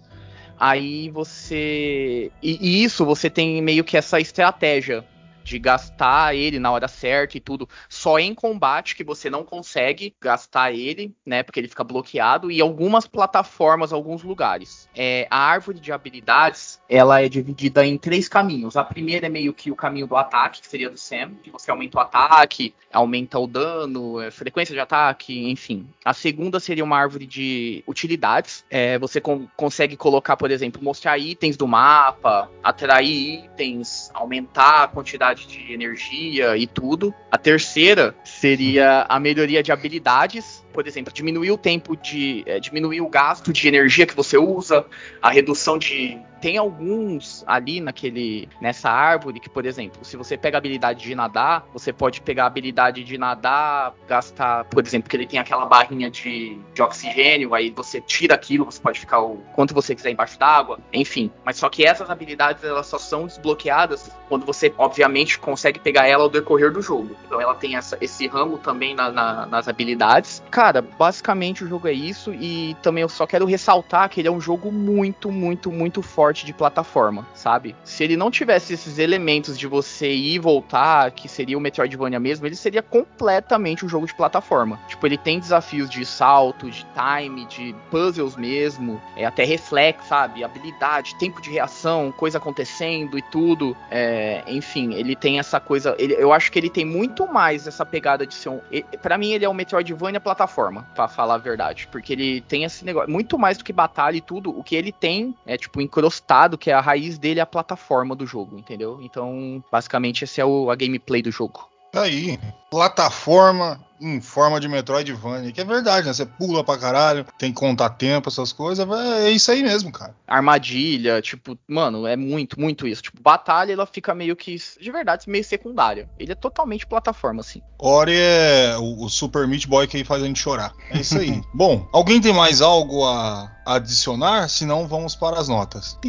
[0.60, 2.32] Aí você.
[2.41, 5.06] E, e isso você tem meio que essa estratégia
[5.43, 7.67] de gastar ele na hora certa e tudo.
[7.89, 11.43] Só em combate que você não consegue gastar ele, né?
[11.43, 12.51] Porque ele fica bloqueado.
[12.51, 14.89] E algumas plataformas, alguns lugares.
[14.95, 18.75] É, a árvore de habilidades, ela é dividida em três caminhos.
[18.75, 21.71] A primeira é meio que o caminho do ataque, que seria do Sam, que você
[21.71, 25.88] aumenta o ataque, aumenta o dano, é, frequência de ataque, enfim.
[26.04, 28.65] A segunda seria uma árvore de utilidades.
[28.69, 34.88] É, você con consegue colocar, por exemplo, mostrar itens do mapa, atrair itens, aumentar a
[34.88, 37.13] quantidade de energia e tudo.
[37.32, 42.44] A terceira seria a melhoria de habilidades, por exemplo, diminuir o tempo de.
[42.46, 44.86] É, diminuir o gasto de energia que você usa,
[45.22, 50.58] a redução de tem alguns ali naquele nessa árvore que, por exemplo, se você pega
[50.58, 55.15] a habilidade de nadar, você pode pegar a habilidade de nadar, gastar, por exemplo, que
[55.15, 59.38] ele tem aquela barrinha de, de oxigênio, aí você tira aquilo, você pode ficar o
[59.54, 61.32] quanto você quiser embaixo d'água, enfim.
[61.45, 66.23] Mas só que essas habilidades elas só são desbloqueadas quando você, obviamente, consegue pegar ela
[66.23, 67.15] ao decorrer do jogo.
[67.25, 70.41] Então ela tem essa, esse ramo também na, na, nas habilidades.
[70.49, 74.32] Cara, basicamente o jogo é isso e também eu só quero ressaltar que ele é
[74.32, 77.76] um jogo muito, muito, muito forte de plataforma, sabe?
[77.84, 82.20] Se ele não tivesse esses elementos de você ir e voltar, que seria o Metroidvania
[82.20, 84.80] mesmo, ele seria completamente um jogo de plataforma.
[84.88, 90.44] Tipo, ele tem desafios de salto, de time, de puzzles mesmo, é até reflexo, sabe?
[90.44, 93.76] Habilidade, tempo de reação, coisa acontecendo e tudo.
[93.89, 95.96] É, enfim, ele tem essa coisa.
[95.98, 98.62] Ele, eu acho que ele tem muito mais essa pegada de ser um.
[99.02, 101.88] para mim, ele é um Metroidvania plataforma, para falar a verdade.
[101.91, 103.10] Porque ele tem esse negócio.
[103.10, 106.57] Muito mais do que batalha e tudo, o que ele tem é, tipo, encrostado estado,
[106.57, 108.99] que é a raiz dele, é a plataforma do jogo, entendeu?
[109.01, 111.67] Então, basicamente, esse é o, a gameplay do jogo.
[111.91, 116.13] Tá aí, plataforma em forma de Metroidvania, que é verdade, né?
[116.13, 120.15] Você pula pra caralho, tem que contar tempo, essas coisas, é isso aí mesmo, cara.
[120.27, 123.03] Armadilha, tipo, mano, é muito, muito isso.
[123.03, 126.09] Tipo, batalha, ela fica meio que, de verdade, meio secundária.
[126.17, 127.61] Ele é totalmente plataforma, assim.
[127.77, 130.73] Ori é o, o Super Meat Boy que faz a gente chorar.
[130.89, 131.41] É isso aí.
[131.53, 134.49] Bom, alguém tem mais algo a adicionar?
[134.49, 135.97] Se não, vamos para as notas.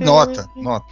[0.00, 0.86] nota, nota.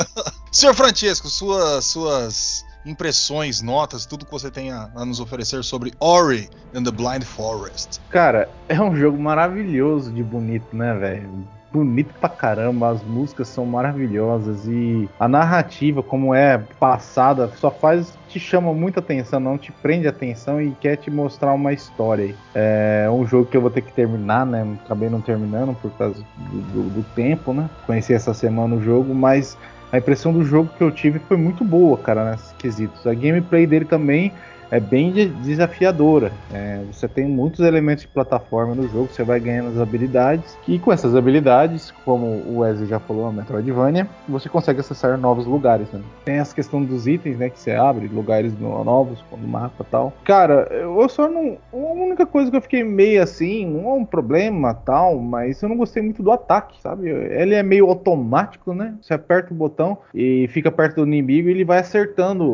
[0.52, 5.92] Senhor Francesco, suas, suas impressões, notas, tudo que você tem a, a, nos oferecer sobre
[6.00, 8.00] Ori and the Blind Forest.
[8.08, 11.46] Cara, é um jogo maravilhoso de bonito, né, velho?
[11.72, 18.16] Bonito pra caramba, as músicas são maravilhosas e a narrativa, como é passada, só faz
[18.28, 22.34] te chama muita atenção, não te prende atenção e quer te mostrar uma história.
[22.54, 24.76] É um jogo que eu vou ter que terminar, né?
[24.84, 27.68] Acabei não terminando por causa do, do, do tempo, né?
[27.86, 29.56] Conheci essa semana o jogo, mas
[29.92, 33.06] a impressão do jogo que eu tive foi muito boa, cara, nesses quesitos.
[33.06, 34.32] A gameplay dele também
[34.70, 36.32] é bem desafiadora.
[36.52, 40.78] É, você tem muitos elementos de plataforma no jogo, você vai ganhando as habilidades, e
[40.78, 45.90] com essas habilidades, como o Wesley já falou, a Metroidvania, você consegue acessar novos lugares.
[45.92, 46.00] Né?
[46.24, 50.12] Tem essa questão dos itens, né, que você abre, lugares novos, no mapa e tal.
[50.24, 51.58] Cara, eu só não.
[51.72, 55.68] A única coisa que eu fiquei meio assim, não é um problema tal, mas eu
[55.68, 57.08] não gostei muito do ataque, sabe?
[57.08, 58.94] Ele é meio automático, né?
[59.00, 62.46] Você aperta o botão e fica perto do inimigo e ele vai acertando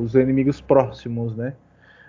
[0.00, 1.51] os inimigos próximos, né?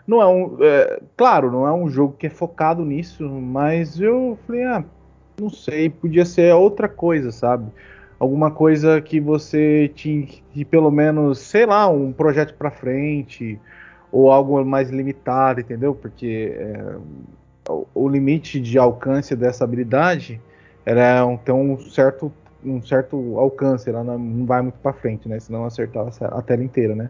[0.06, 0.58] Não é um.
[0.62, 4.84] É, claro, não é um jogo que é focado nisso, mas eu falei, ah,
[5.40, 7.72] não sei, podia ser outra coisa, sabe?
[8.20, 13.60] Alguma coisa que você tinha que, pelo menos, sei lá, um projeto para frente,
[14.12, 15.96] ou algo mais limitado, entendeu?
[15.96, 16.98] Porque é,
[17.70, 20.40] o, o, limite de alcance dessa habilidade
[20.86, 22.32] era um, ter um certo,
[22.64, 25.40] um certo alcance, ela não, não vai muito para frente, né?
[25.40, 27.10] Senão acertar a tela inteira, né?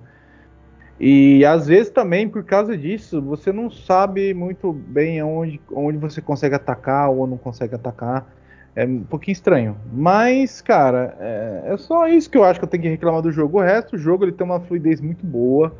[1.00, 6.22] E às vezes também, por causa disso, você não sabe muito bem onde, onde você
[6.22, 8.28] consegue atacar ou não consegue atacar.
[8.76, 9.78] É um pouquinho estranho.
[9.92, 13.32] Mas, cara, é, é só isso que eu acho que eu tenho que reclamar do
[13.32, 13.60] jogo.
[13.60, 15.76] O resto, o jogo ele tem uma fluidez muito boa.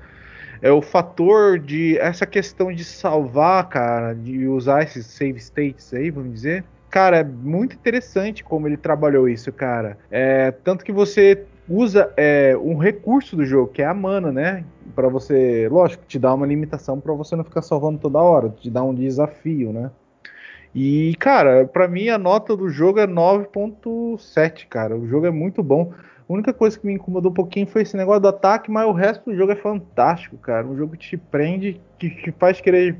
[0.62, 1.98] É o fator de.
[1.98, 6.64] Essa questão de salvar, cara, de usar esses save states aí, vamos dizer.
[6.90, 9.98] Cara, é muito interessante como ele trabalhou isso, cara.
[10.12, 14.64] É, tanto que você usa é, um recurso do jogo, que é a mana, né?
[14.96, 18.70] Para você, lógico, te dá uma limitação para você não ficar salvando toda hora, te
[18.70, 19.92] dá um desafio, né?
[20.76, 24.98] E, cara, pra mim a nota do jogo é 9.7, cara.
[24.98, 25.94] O jogo é muito bom.
[26.28, 28.94] A única coisa que me incomodou um pouquinho foi esse negócio do ataque, mas o
[28.94, 30.66] resto do jogo é fantástico, cara.
[30.66, 32.98] Um jogo que te prende, que te faz querer.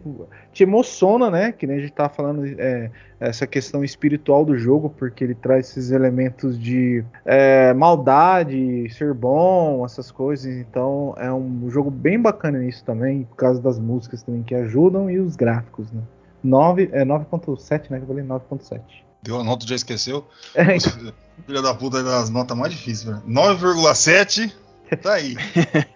[0.52, 1.52] te emociona, né?
[1.54, 5.70] Que nem a gente tava falando, é, essa questão espiritual do jogo, porque ele traz
[5.70, 10.54] esses elementos de é, maldade, ser bom, essas coisas.
[10.58, 15.10] Então é um jogo bem bacana nisso também, por causa das músicas também que ajudam
[15.10, 16.02] e os gráficos, né?
[16.44, 17.98] 9, é 9.7, né?
[17.98, 18.82] Que eu falei 9.7.
[19.24, 20.28] Deu a nota, já esqueceu?
[20.54, 20.78] É,
[21.48, 23.24] Filha da puta das notas mais difíceis, velho.
[23.28, 24.54] 9,7.
[25.02, 25.36] Tá aí.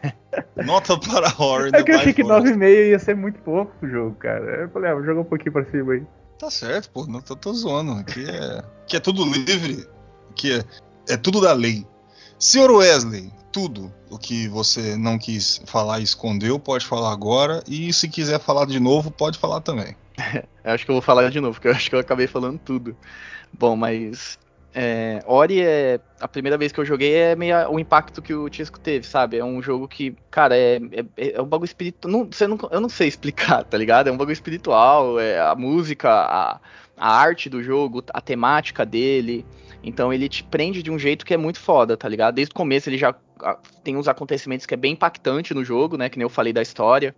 [0.65, 1.69] Nota para horror.
[1.71, 4.63] é que eu achei que 9,5 9,5 ia ser muito pouco pro jogo, cara.
[4.63, 6.03] Eu falei, ah, vou jogar um pouquinho pra cima aí.
[6.39, 7.05] Tá certo, pô.
[7.05, 7.91] Não tô, tô zoando.
[7.93, 9.87] Aqui é, aqui é tudo livre.
[10.31, 11.85] Aqui é, é tudo da lei.
[12.39, 17.63] Senhor Wesley, tudo o que você não quis falar e escondeu, pode falar agora.
[17.67, 19.95] E se quiser falar de novo, pode falar também.
[20.63, 22.59] Eu acho que eu vou falar de novo, porque eu acho que eu acabei falando
[22.59, 22.95] tudo.
[23.53, 24.37] Bom, mas.
[24.73, 25.99] É, Ori é.
[26.19, 29.37] A primeira vez que eu joguei é meio o impacto que o Tisco teve, sabe?
[29.37, 30.75] É um jogo que, cara, é,
[31.15, 32.11] é, é um bagulho espiritual.
[32.11, 34.07] Não, não, eu não sei explicar, tá ligado?
[34.07, 36.59] É um bagulho espiritual, é a música, a,
[36.97, 39.45] a arte do jogo, a temática dele.
[39.83, 42.35] Então ele te prende de um jeito que é muito foda, tá ligado?
[42.35, 43.15] Desde o começo ele já
[43.83, 46.09] tem uns acontecimentos que é bem impactante no jogo, né?
[46.09, 47.15] Que nem eu falei da história.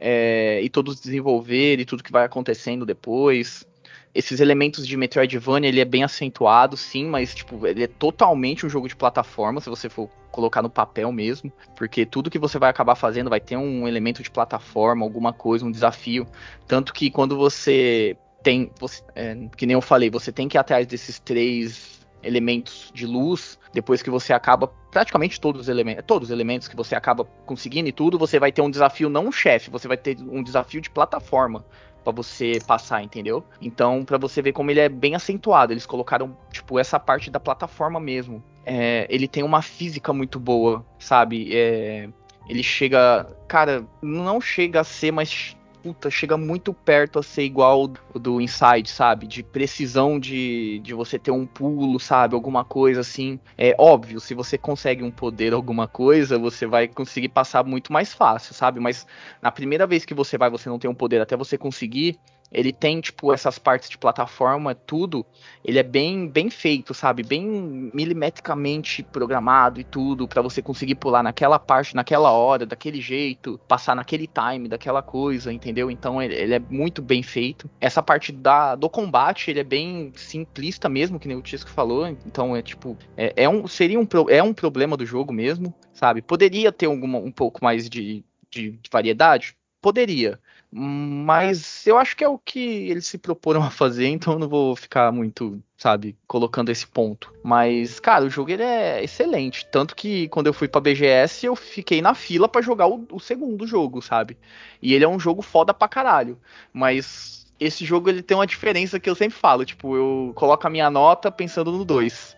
[0.00, 3.66] É, e todo o desenvolver e tudo que vai acontecendo depois.
[4.14, 8.68] Esses elementos de Metroidvania, ele é bem acentuado, sim, mas tipo, ele é totalmente um
[8.68, 12.70] jogo de plataforma, se você for colocar no papel mesmo, porque tudo que você vai
[12.70, 16.26] acabar fazendo vai ter um elemento de plataforma, alguma coisa, um desafio.
[16.66, 20.60] Tanto que quando você tem, você, é, que nem eu falei, você tem que ir
[20.60, 26.28] atrás desses três elementos de luz, depois que você acaba praticamente todos os elementos, todos
[26.28, 29.32] os elementos que você acaba conseguindo e tudo, você vai ter um desafio não um
[29.32, 31.64] chefe, você vai ter um desafio de plataforma
[32.02, 33.44] pra você passar, entendeu?
[33.60, 37.38] Então, pra você ver como ele é bem acentuado, eles colocaram tipo essa parte da
[37.38, 38.42] plataforma mesmo.
[38.64, 41.50] É, ele tem uma física muito boa, sabe?
[41.54, 42.08] É,
[42.48, 47.90] ele chega, cara, não chega a ser, mas puta, chega muito perto a ser igual
[48.14, 49.26] o do Inside, sabe?
[49.26, 52.34] De precisão de, de você ter um pulo, sabe?
[52.34, 53.38] Alguma coisa assim.
[53.56, 58.12] É óbvio, se você consegue um poder, alguma coisa, você vai conseguir passar muito mais
[58.12, 58.80] fácil, sabe?
[58.80, 59.06] Mas
[59.40, 62.18] na primeira vez que você vai, você não tem um poder até você conseguir.
[62.50, 65.24] Ele tem, tipo, essas partes de plataforma, tudo.
[65.64, 67.22] Ele é bem bem feito, sabe?
[67.22, 73.60] Bem milimetricamente programado e tudo, para você conseguir pular naquela parte, naquela hora, daquele jeito,
[73.68, 75.90] passar naquele time, daquela coisa, entendeu?
[75.90, 77.68] Então ele, ele é muito bem feito.
[77.80, 82.06] Essa parte da, do combate, ele é bem simplista mesmo, que nem o Tisco falou.
[82.06, 86.22] Então é tipo, é, é um, seria um, é um problema do jogo mesmo, sabe?
[86.22, 89.56] Poderia ter alguma, um pouco mais de, de, de variedade?
[89.80, 90.40] Poderia.
[90.70, 94.48] Mas eu acho que é o que eles se proporam a fazer, então eu não
[94.48, 97.32] vou ficar muito, sabe, colocando esse ponto.
[97.42, 99.66] Mas, cara, o jogo ele é excelente.
[99.70, 103.18] Tanto que quando eu fui pra BGS, eu fiquei na fila pra jogar o, o
[103.18, 104.36] segundo jogo, sabe?
[104.82, 106.38] E ele é um jogo foda pra caralho.
[106.72, 109.64] Mas esse jogo ele tem uma diferença que eu sempre falo.
[109.64, 112.37] Tipo, eu coloco a minha nota pensando no 2.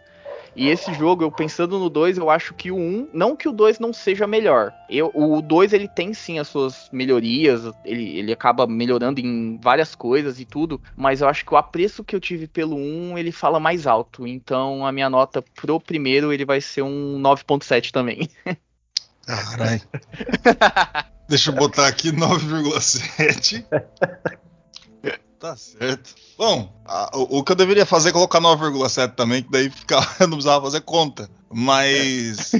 [0.54, 3.48] E esse jogo, eu pensando no 2, eu acho que o 1, um, não que
[3.48, 4.72] o 2 não seja melhor.
[4.88, 9.94] Eu, o 2 ele tem sim as suas melhorias, ele, ele acaba melhorando em várias
[9.94, 13.18] coisas e tudo, mas eu acho que o apreço que eu tive pelo 1, um,
[13.18, 14.26] ele fala mais alto.
[14.26, 18.28] Então a minha nota pro primeiro ele vai ser um 9.7 também.
[19.24, 19.82] Caralho.
[21.28, 23.64] Deixa eu botar aqui 9,7.
[25.40, 26.14] Tá certo.
[26.36, 29.96] Bom, a- o, o que eu deveria fazer é colocar 9,7 também, que daí fica,
[30.20, 31.30] eu não precisava fazer conta.
[31.52, 32.52] Mas.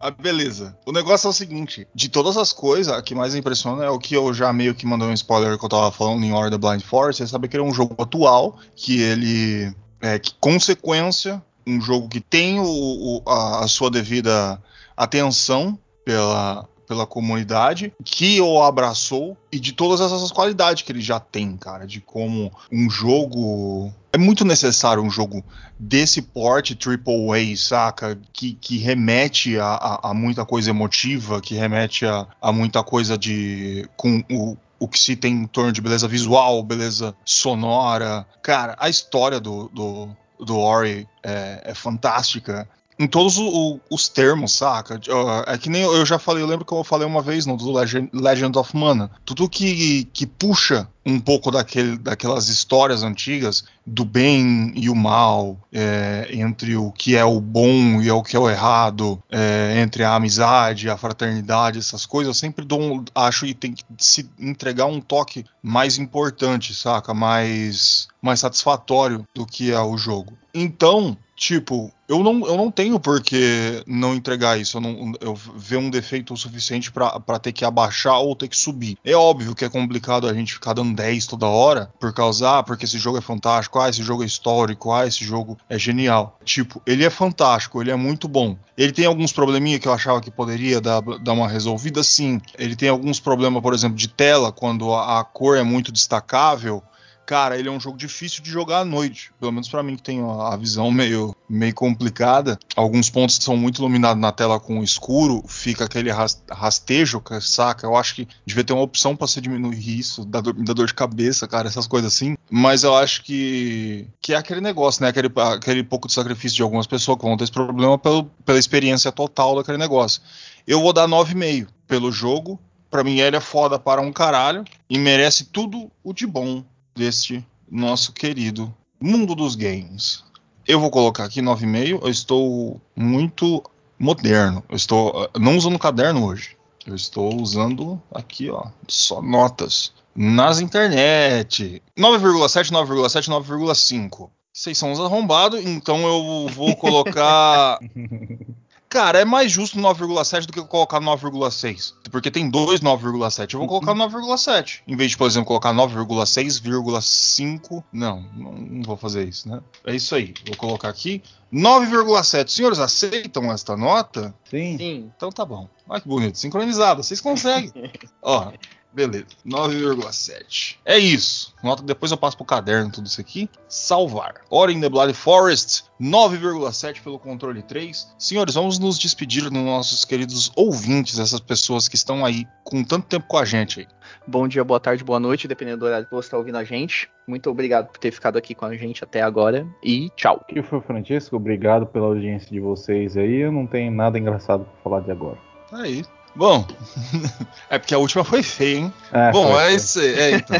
[0.00, 0.76] ah, beleza.
[0.86, 3.98] O negócio é o seguinte: de todas as coisas, a que mais impressiona é o
[3.98, 6.82] que eu já meio que mandei um spoiler que eu tava falando em da Blind
[6.82, 7.18] Force.
[7.18, 9.72] Você sabe que ele é um jogo atual, que ele.
[10.00, 14.60] É que, consequência, um jogo que tem o, o- a, a sua devida
[14.96, 21.18] atenção pela, pela comunidade, que o abraçou e de todas essas qualidades que ele já
[21.20, 25.42] tem, cara, de como um jogo é muito necessário um jogo
[25.78, 28.16] desse porte AAA, saca?
[28.32, 33.18] Que, que remete a, a- a muita coisa emotiva, que remete a, a muita coisa
[33.18, 33.88] de.
[33.96, 38.24] com o, o que se tem em torno de beleza visual, beleza sonora.
[38.42, 40.08] Cara, a história do, do,
[40.38, 42.68] do Ori é, é fantástica.
[42.98, 45.00] Em todos o- os termos, saca?
[45.46, 47.72] É que nem eu já falei, eu lembro que eu falei uma vez no do
[47.72, 49.10] Legend, Legend of Mana.
[49.24, 55.58] Tudo que, que puxa um pouco daquele, daquelas histórias antigas do bem e o mal,
[55.72, 60.02] é, entre o que é o bom e o que é o errado, é, entre
[60.02, 64.30] a amizade, a fraternidade, essas coisas, eu sempre dou um, acho que tem que se
[64.38, 67.12] entregar um toque mais importante, saca?
[67.12, 70.32] Mais, mais satisfatório do que é o jogo.
[70.54, 74.76] Então, tipo, eu não, eu não tenho por que não entregar isso.
[74.76, 78.56] Eu, não, eu ver um defeito o suficiente pra ter que abaixar ou ter que
[78.56, 78.98] subir.
[79.04, 82.62] É óbvio que é complicado a gente ficar dando 10 toda hora, por causa, ah,
[82.62, 86.38] porque esse jogo é fantástico, ah, esse jogo é histórico, ah, esse jogo é genial.
[86.44, 88.56] Tipo, ele é fantástico, ele é muito bom.
[88.76, 92.40] Ele tem alguns probleminha que eu achava que poderia dar, dar uma resolvida, sim.
[92.58, 96.82] Ele tem alguns problemas, por exemplo, de tela, quando a, a cor é muito destacável.
[97.26, 99.32] Cara, ele é um jogo difícil de jogar à noite.
[99.40, 102.58] Pelo menos pra mim que tenho a visão meio, meio complicada.
[102.76, 107.86] Alguns pontos são muito iluminados na tela com escuro, fica aquele ras- rastejo, ca- saca?
[107.86, 110.72] Eu acho que devia ter uma opção pra você diminuir isso, dá dor, me dá
[110.74, 112.36] dor de cabeça, cara, essas coisas assim.
[112.50, 115.08] Mas eu acho que, que é aquele negócio, né?
[115.08, 118.58] Aquele, aquele pouco de sacrifício de algumas pessoas que vão ter esse problema pelo, pela
[118.58, 120.20] experiência total daquele negócio.
[120.66, 122.60] Eu vou dar 9,5 pelo jogo.
[122.90, 126.62] Pra mim, ele é foda para um caralho e merece tudo o de bom
[126.94, 130.24] deste nosso querido mundo dos games.
[130.66, 132.00] Eu vou colocar aqui 9,5.
[132.02, 133.62] Eu estou muito
[133.98, 134.64] moderno.
[134.68, 136.56] Eu estou uh, não usando caderno hoje.
[136.86, 139.92] Eu estou usando aqui, ó, só notas.
[140.14, 141.82] Nas internet.
[141.98, 144.30] 9,7, 9,7, 9,5.
[144.52, 147.78] Vocês são uns arrombados, então eu vou colocar.
[148.94, 151.94] Cara, é mais justo 9,7 do que eu colocar 9,6.
[152.12, 153.54] Porque tem dois 9,7.
[153.54, 154.82] Eu vou colocar 9,7.
[154.86, 157.82] Em vez de, por exemplo, colocar 9,6,5.
[157.92, 159.60] Não, não, não vou fazer isso, né?
[159.84, 160.32] É isso aí.
[160.46, 161.20] Vou colocar aqui
[161.52, 162.48] 9,7.
[162.48, 164.32] Senhores, aceitam esta nota?
[164.48, 164.78] Sim.
[164.78, 165.10] Sim.
[165.16, 165.68] Então tá bom.
[165.88, 166.38] Olha que bonito.
[166.38, 167.02] Sincronizado.
[167.02, 167.72] Vocês conseguem.
[168.22, 168.52] Ó,
[168.94, 169.26] beleza.
[169.46, 170.76] 9,7.
[170.84, 171.54] É isso.
[171.62, 173.48] Nota que depois eu passo pro caderno tudo isso aqui.
[173.68, 174.42] Salvar.
[174.50, 175.84] Ora in the Blood Forest.
[176.00, 178.14] 9,7 pelo controle 3.
[178.18, 183.06] Senhores, vamos nos despedir dos nossos queridos ouvintes, essas pessoas que estão aí com tanto
[183.06, 183.86] tempo com a gente aí.
[184.26, 187.08] Bom dia, boa tarde, boa noite, dependendo do horário que você está ouvindo a gente.
[187.26, 190.44] Muito obrigado por ter ficado aqui com a gente até agora e tchau.
[190.48, 193.36] Aqui foi o Francisco, obrigado pela audiência de vocês aí.
[193.36, 195.38] Eu não tenho nada engraçado pra falar de agora.
[195.70, 196.04] Tá aí.
[196.36, 196.66] Bom,
[197.70, 198.92] é porque a última foi feia, hein?
[199.12, 199.74] É, Bom, foi, é foi.
[199.74, 200.14] isso aí.
[200.14, 200.56] É, então.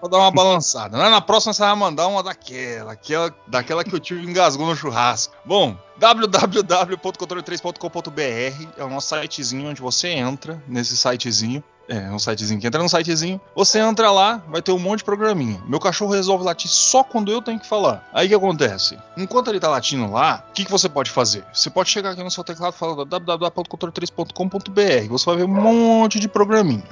[0.00, 0.96] Vou dar uma balançada.
[0.96, 1.08] né?
[1.08, 5.34] Na próxima você vai mandar uma daquela, aquela, daquela que o tio engasgou no churrasco.
[5.44, 11.60] Bom, www.controle3.com.br é o nosso sitezinho onde você entra nesse sitezinho.
[11.88, 13.40] É, um sitezinho que entra no sitezinho.
[13.54, 15.60] Você entra lá, vai ter um monte de programinha.
[15.66, 18.06] Meu cachorro resolve latir só quando eu tenho que falar.
[18.12, 18.98] Aí o que acontece?
[19.16, 21.44] Enquanto ele tá latindo lá, o que, que você pode fazer?
[21.52, 25.08] Você pode chegar aqui no seu teclado e falar www.controle3.com.br.
[25.08, 26.84] Você vai ver um monte de programinha.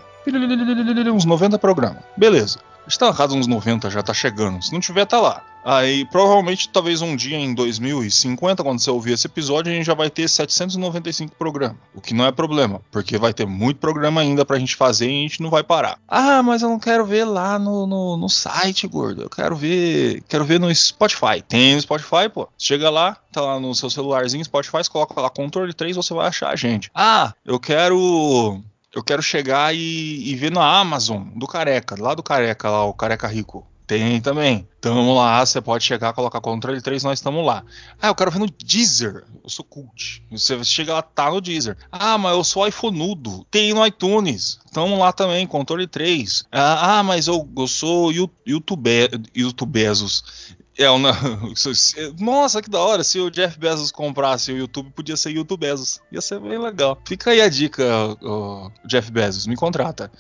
[1.13, 2.03] Uns 90 programas.
[2.17, 2.59] Beleza.
[2.87, 4.63] Está errado uns 90, já tá chegando.
[4.63, 5.43] Se não tiver, tá lá.
[5.65, 9.95] Aí, provavelmente, talvez um dia em 2050, quando você ouvir esse episódio, a gente já
[9.95, 11.79] vai ter 795 programas.
[11.95, 15.21] O que não é problema, porque vai ter muito programa ainda pra gente fazer e
[15.21, 15.99] a gente não vai parar.
[16.07, 19.23] Ah, mas eu não quero ver lá no, no, no site, gordo.
[19.23, 20.23] Eu quero ver.
[20.29, 21.41] Quero ver no Spotify.
[21.49, 22.47] Tem no Spotify, pô.
[22.59, 26.51] Chega lá, tá lá no seu celularzinho, Spotify, coloca lá controle 3, você vai achar
[26.51, 26.91] a gente.
[26.95, 28.63] Ah, eu quero
[28.95, 32.95] eu quero chegar e, e ver na Amazon do Careca, lá do Careca, lá, o
[32.95, 33.67] Careca Rico.
[33.87, 34.67] Tem também.
[34.81, 37.63] Tamo lá, você pode chegar, colocar controle 3, nós estamos lá.
[38.01, 39.25] Ah, eu quero ver no Deezer.
[39.43, 40.23] Eu sou cult.
[40.31, 41.77] Você chega lá, tá no Deezer.
[41.93, 43.45] Ah, mas eu sou iPhoneudo.
[43.51, 44.59] Tem no iTunes.
[44.73, 46.45] Tamo lá também, controle 3.
[46.51, 48.89] Ah, ah, mas eu, eu sou Yu- YouTube,
[49.35, 50.55] YouTubesos.
[50.77, 51.15] É, na-
[52.19, 53.05] Nossa, que da hora.
[53.05, 56.01] Se o Jeff Bezos comprasse o YouTube, podia ser YouTube Bezos.
[56.11, 56.99] Ia ser bem legal.
[57.07, 57.85] Fica aí a dica,
[58.87, 60.11] Jeff Bezos, me contrata.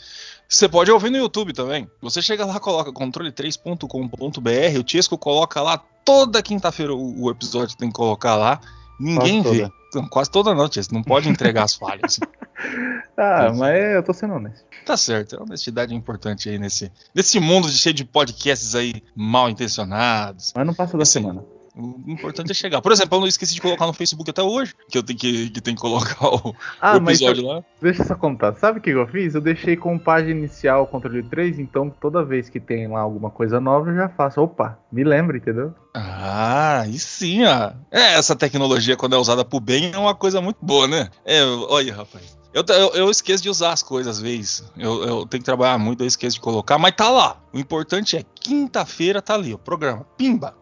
[0.48, 1.88] Você pode ouvir no YouTube também.
[2.00, 7.94] Você chega lá, coloca controle3.com.br, o Tiesco coloca lá toda quinta-feira o episódio tem que
[7.94, 8.60] colocar lá.
[8.98, 9.70] Ninguém Quase vê.
[9.90, 10.08] toda.
[10.08, 10.94] Quase toda Tiesco.
[10.94, 12.18] Não pode entregar as falhas.
[13.16, 14.64] Ah, mas eu tô sendo honesto.
[14.84, 19.02] Tá certo, a honestidade é importante aí nesse, nesse mundo de- cheio de podcasts aí
[19.14, 20.52] mal intencionados.
[20.54, 21.44] Mas não passa da Esse semana.
[21.76, 22.80] O importante é chegar.
[22.80, 25.50] Por exemplo, eu não esqueci de colocar no Facebook até hoje, que eu tenho que,
[25.50, 27.64] que, tem que colocar o, Ah, o mas episódio lá.
[27.82, 28.54] deixa eu só contar.
[28.54, 29.34] Sabe o que eu fiz?
[29.34, 33.28] Eu deixei com página inicial o controle 3, então toda vez que tem lá alguma
[33.30, 34.40] coisa nova eu já faço.
[34.40, 35.74] Opa, me lembra, entendeu?
[35.94, 37.72] Ah, e sim, ó.
[37.90, 41.08] É, essa tecnologia, quando é usada pro bem, é uma coisa muito boa, né?
[41.24, 42.36] É, olha, rapaz.
[42.52, 44.62] Eu, eu, eu esqueço de usar as coisas às vezes.
[44.76, 47.40] Eu, eu tenho que trabalhar muito, eu esqueço de colocar, mas tá lá.
[47.52, 50.06] O importante é quinta-feira tá ali, o programa.
[50.16, 50.54] Pimba!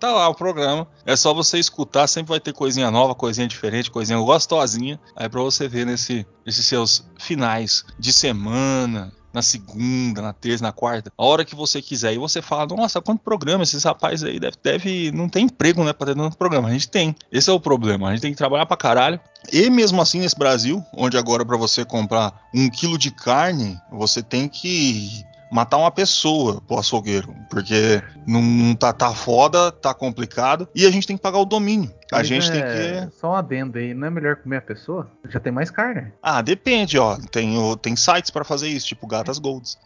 [0.00, 0.88] Tá lá o programa.
[1.04, 4.98] É só você escutar, sempre vai ter coisinha nova, coisinha diferente, coisinha gostosinha.
[5.14, 10.72] Aí pra você ver nesse, nesses seus finais de semana, na segunda, na terça, na
[10.72, 12.14] quarta, a hora que você quiser.
[12.14, 15.92] E você fala, nossa, quanto programa esses rapazes aí deve, deve não tem emprego, né,
[15.92, 16.68] pra ter tanto programa.
[16.68, 17.14] A gente tem.
[17.30, 18.08] Esse é o problema.
[18.08, 19.20] A gente tem que trabalhar pra caralho.
[19.52, 24.22] E mesmo assim, nesse Brasil, onde agora para você comprar um quilo de carne, você
[24.22, 30.86] tem que matar uma pessoa pro açougueiro, porque não tá, tá foda, tá complicado, e
[30.86, 31.90] a gente tem que pagar o domínio.
[32.12, 32.62] A Mas gente é, tem
[33.08, 33.16] que.
[33.16, 35.10] Só um adendo aí, não é melhor comer a pessoa?
[35.28, 36.12] Já tem mais carne.
[36.22, 37.16] Ah, depende, ó.
[37.30, 39.78] Tem, tem sites pra fazer isso, tipo Gatas Golds.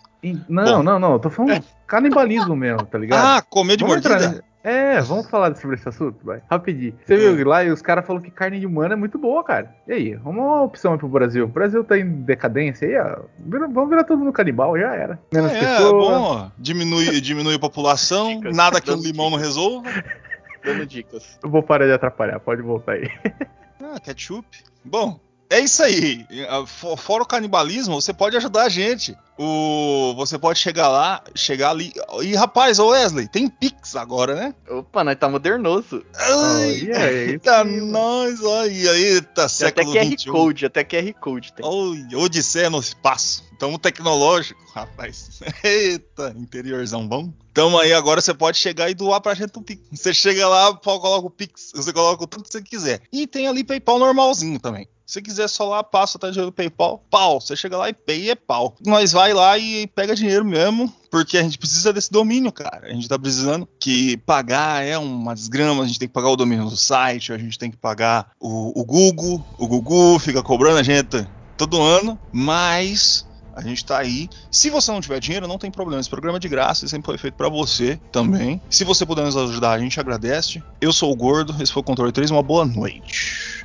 [0.48, 0.82] Não, Bom.
[0.82, 1.12] não, não.
[1.12, 1.62] Eu tô falando É.
[1.86, 3.24] canibalismo mesmo, tá ligado?
[3.38, 4.26] Ah, comer de Vamos mordida?
[4.26, 6.40] entrar- É, vamos falar sobre esse assunto, vai.
[6.50, 6.94] Rapidinho.
[7.04, 9.74] Você viu lá e os caras falaram que carne de humana é muito boa, cara.
[9.86, 11.44] E aí, vamos uma opção aí pro Brasil.
[11.44, 13.24] O Brasil tá em decadência aí, ó.
[13.38, 15.20] Vira- vamos virar todo mundo canibal, já era.
[15.30, 15.92] Menos É, é pessoas.
[15.92, 16.48] bom, ó.
[16.58, 18.56] Diminui, diminui a população, Dicas.
[18.56, 19.86] nada que um Dando limão não resolva.
[20.64, 21.38] Dando dicas.
[21.44, 23.10] Eu vou parar de atrapalhar, pode voltar aí.
[23.82, 24.46] Ah, ketchup.
[24.82, 26.24] Bom, é isso aí.
[26.48, 29.14] Ah, fo- Fora o canibalismo, você pode ajudar a gente.
[29.36, 31.92] O, você pode chegar lá, chegar ali.
[32.22, 34.54] E rapaz, ô Wesley, tem Pix agora, né?
[34.70, 36.04] Opa, nós tá modernoso.
[36.14, 40.30] Ai, Olha, eita, nós, olha, eita, Tem até século QR XXI.
[40.30, 41.66] Code, até QR Code tem.
[41.66, 43.42] Oi, Odisseia no espaço.
[43.58, 45.40] Tamo tecnológico, rapaz.
[45.62, 47.32] Eita, interiorzão bom.
[47.52, 49.80] Tamo aí, agora você pode chegar e doar pra gente um Pix.
[49.92, 53.02] Você chega lá, coloca o Pix, você coloca o tanto que você quiser.
[53.12, 54.88] E tem ali PayPal normalzinho também.
[55.06, 57.40] Se quiser só lá, passa, tá dinheiro no PayPal, pau.
[57.40, 58.74] Você chega lá e pay é pau.
[58.84, 62.86] Nós vai lá e pega dinheiro mesmo, porque a gente precisa desse domínio, cara.
[62.86, 66.36] A gente tá precisando que pagar é uma desgrama, a gente tem que pagar o
[66.36, 70.78] domínio do site, a gente tem que pagar o, o Google, o Google fica cobrando
[70.78, 74.28] a gente todo ano, mas a gente tá aí.
[74.50, 76.00] Se você não tiver dinheiro, não tem problema.
[76.00, 78.60] Esse programa é de graça sempre foi feito pra você também.
[78.68, 80.62] Se você puder nos ajudar, a gente agradece.
[80.80, 83.64] Eu sou o Gordo, esse foi o Controle 3, uma boa noite.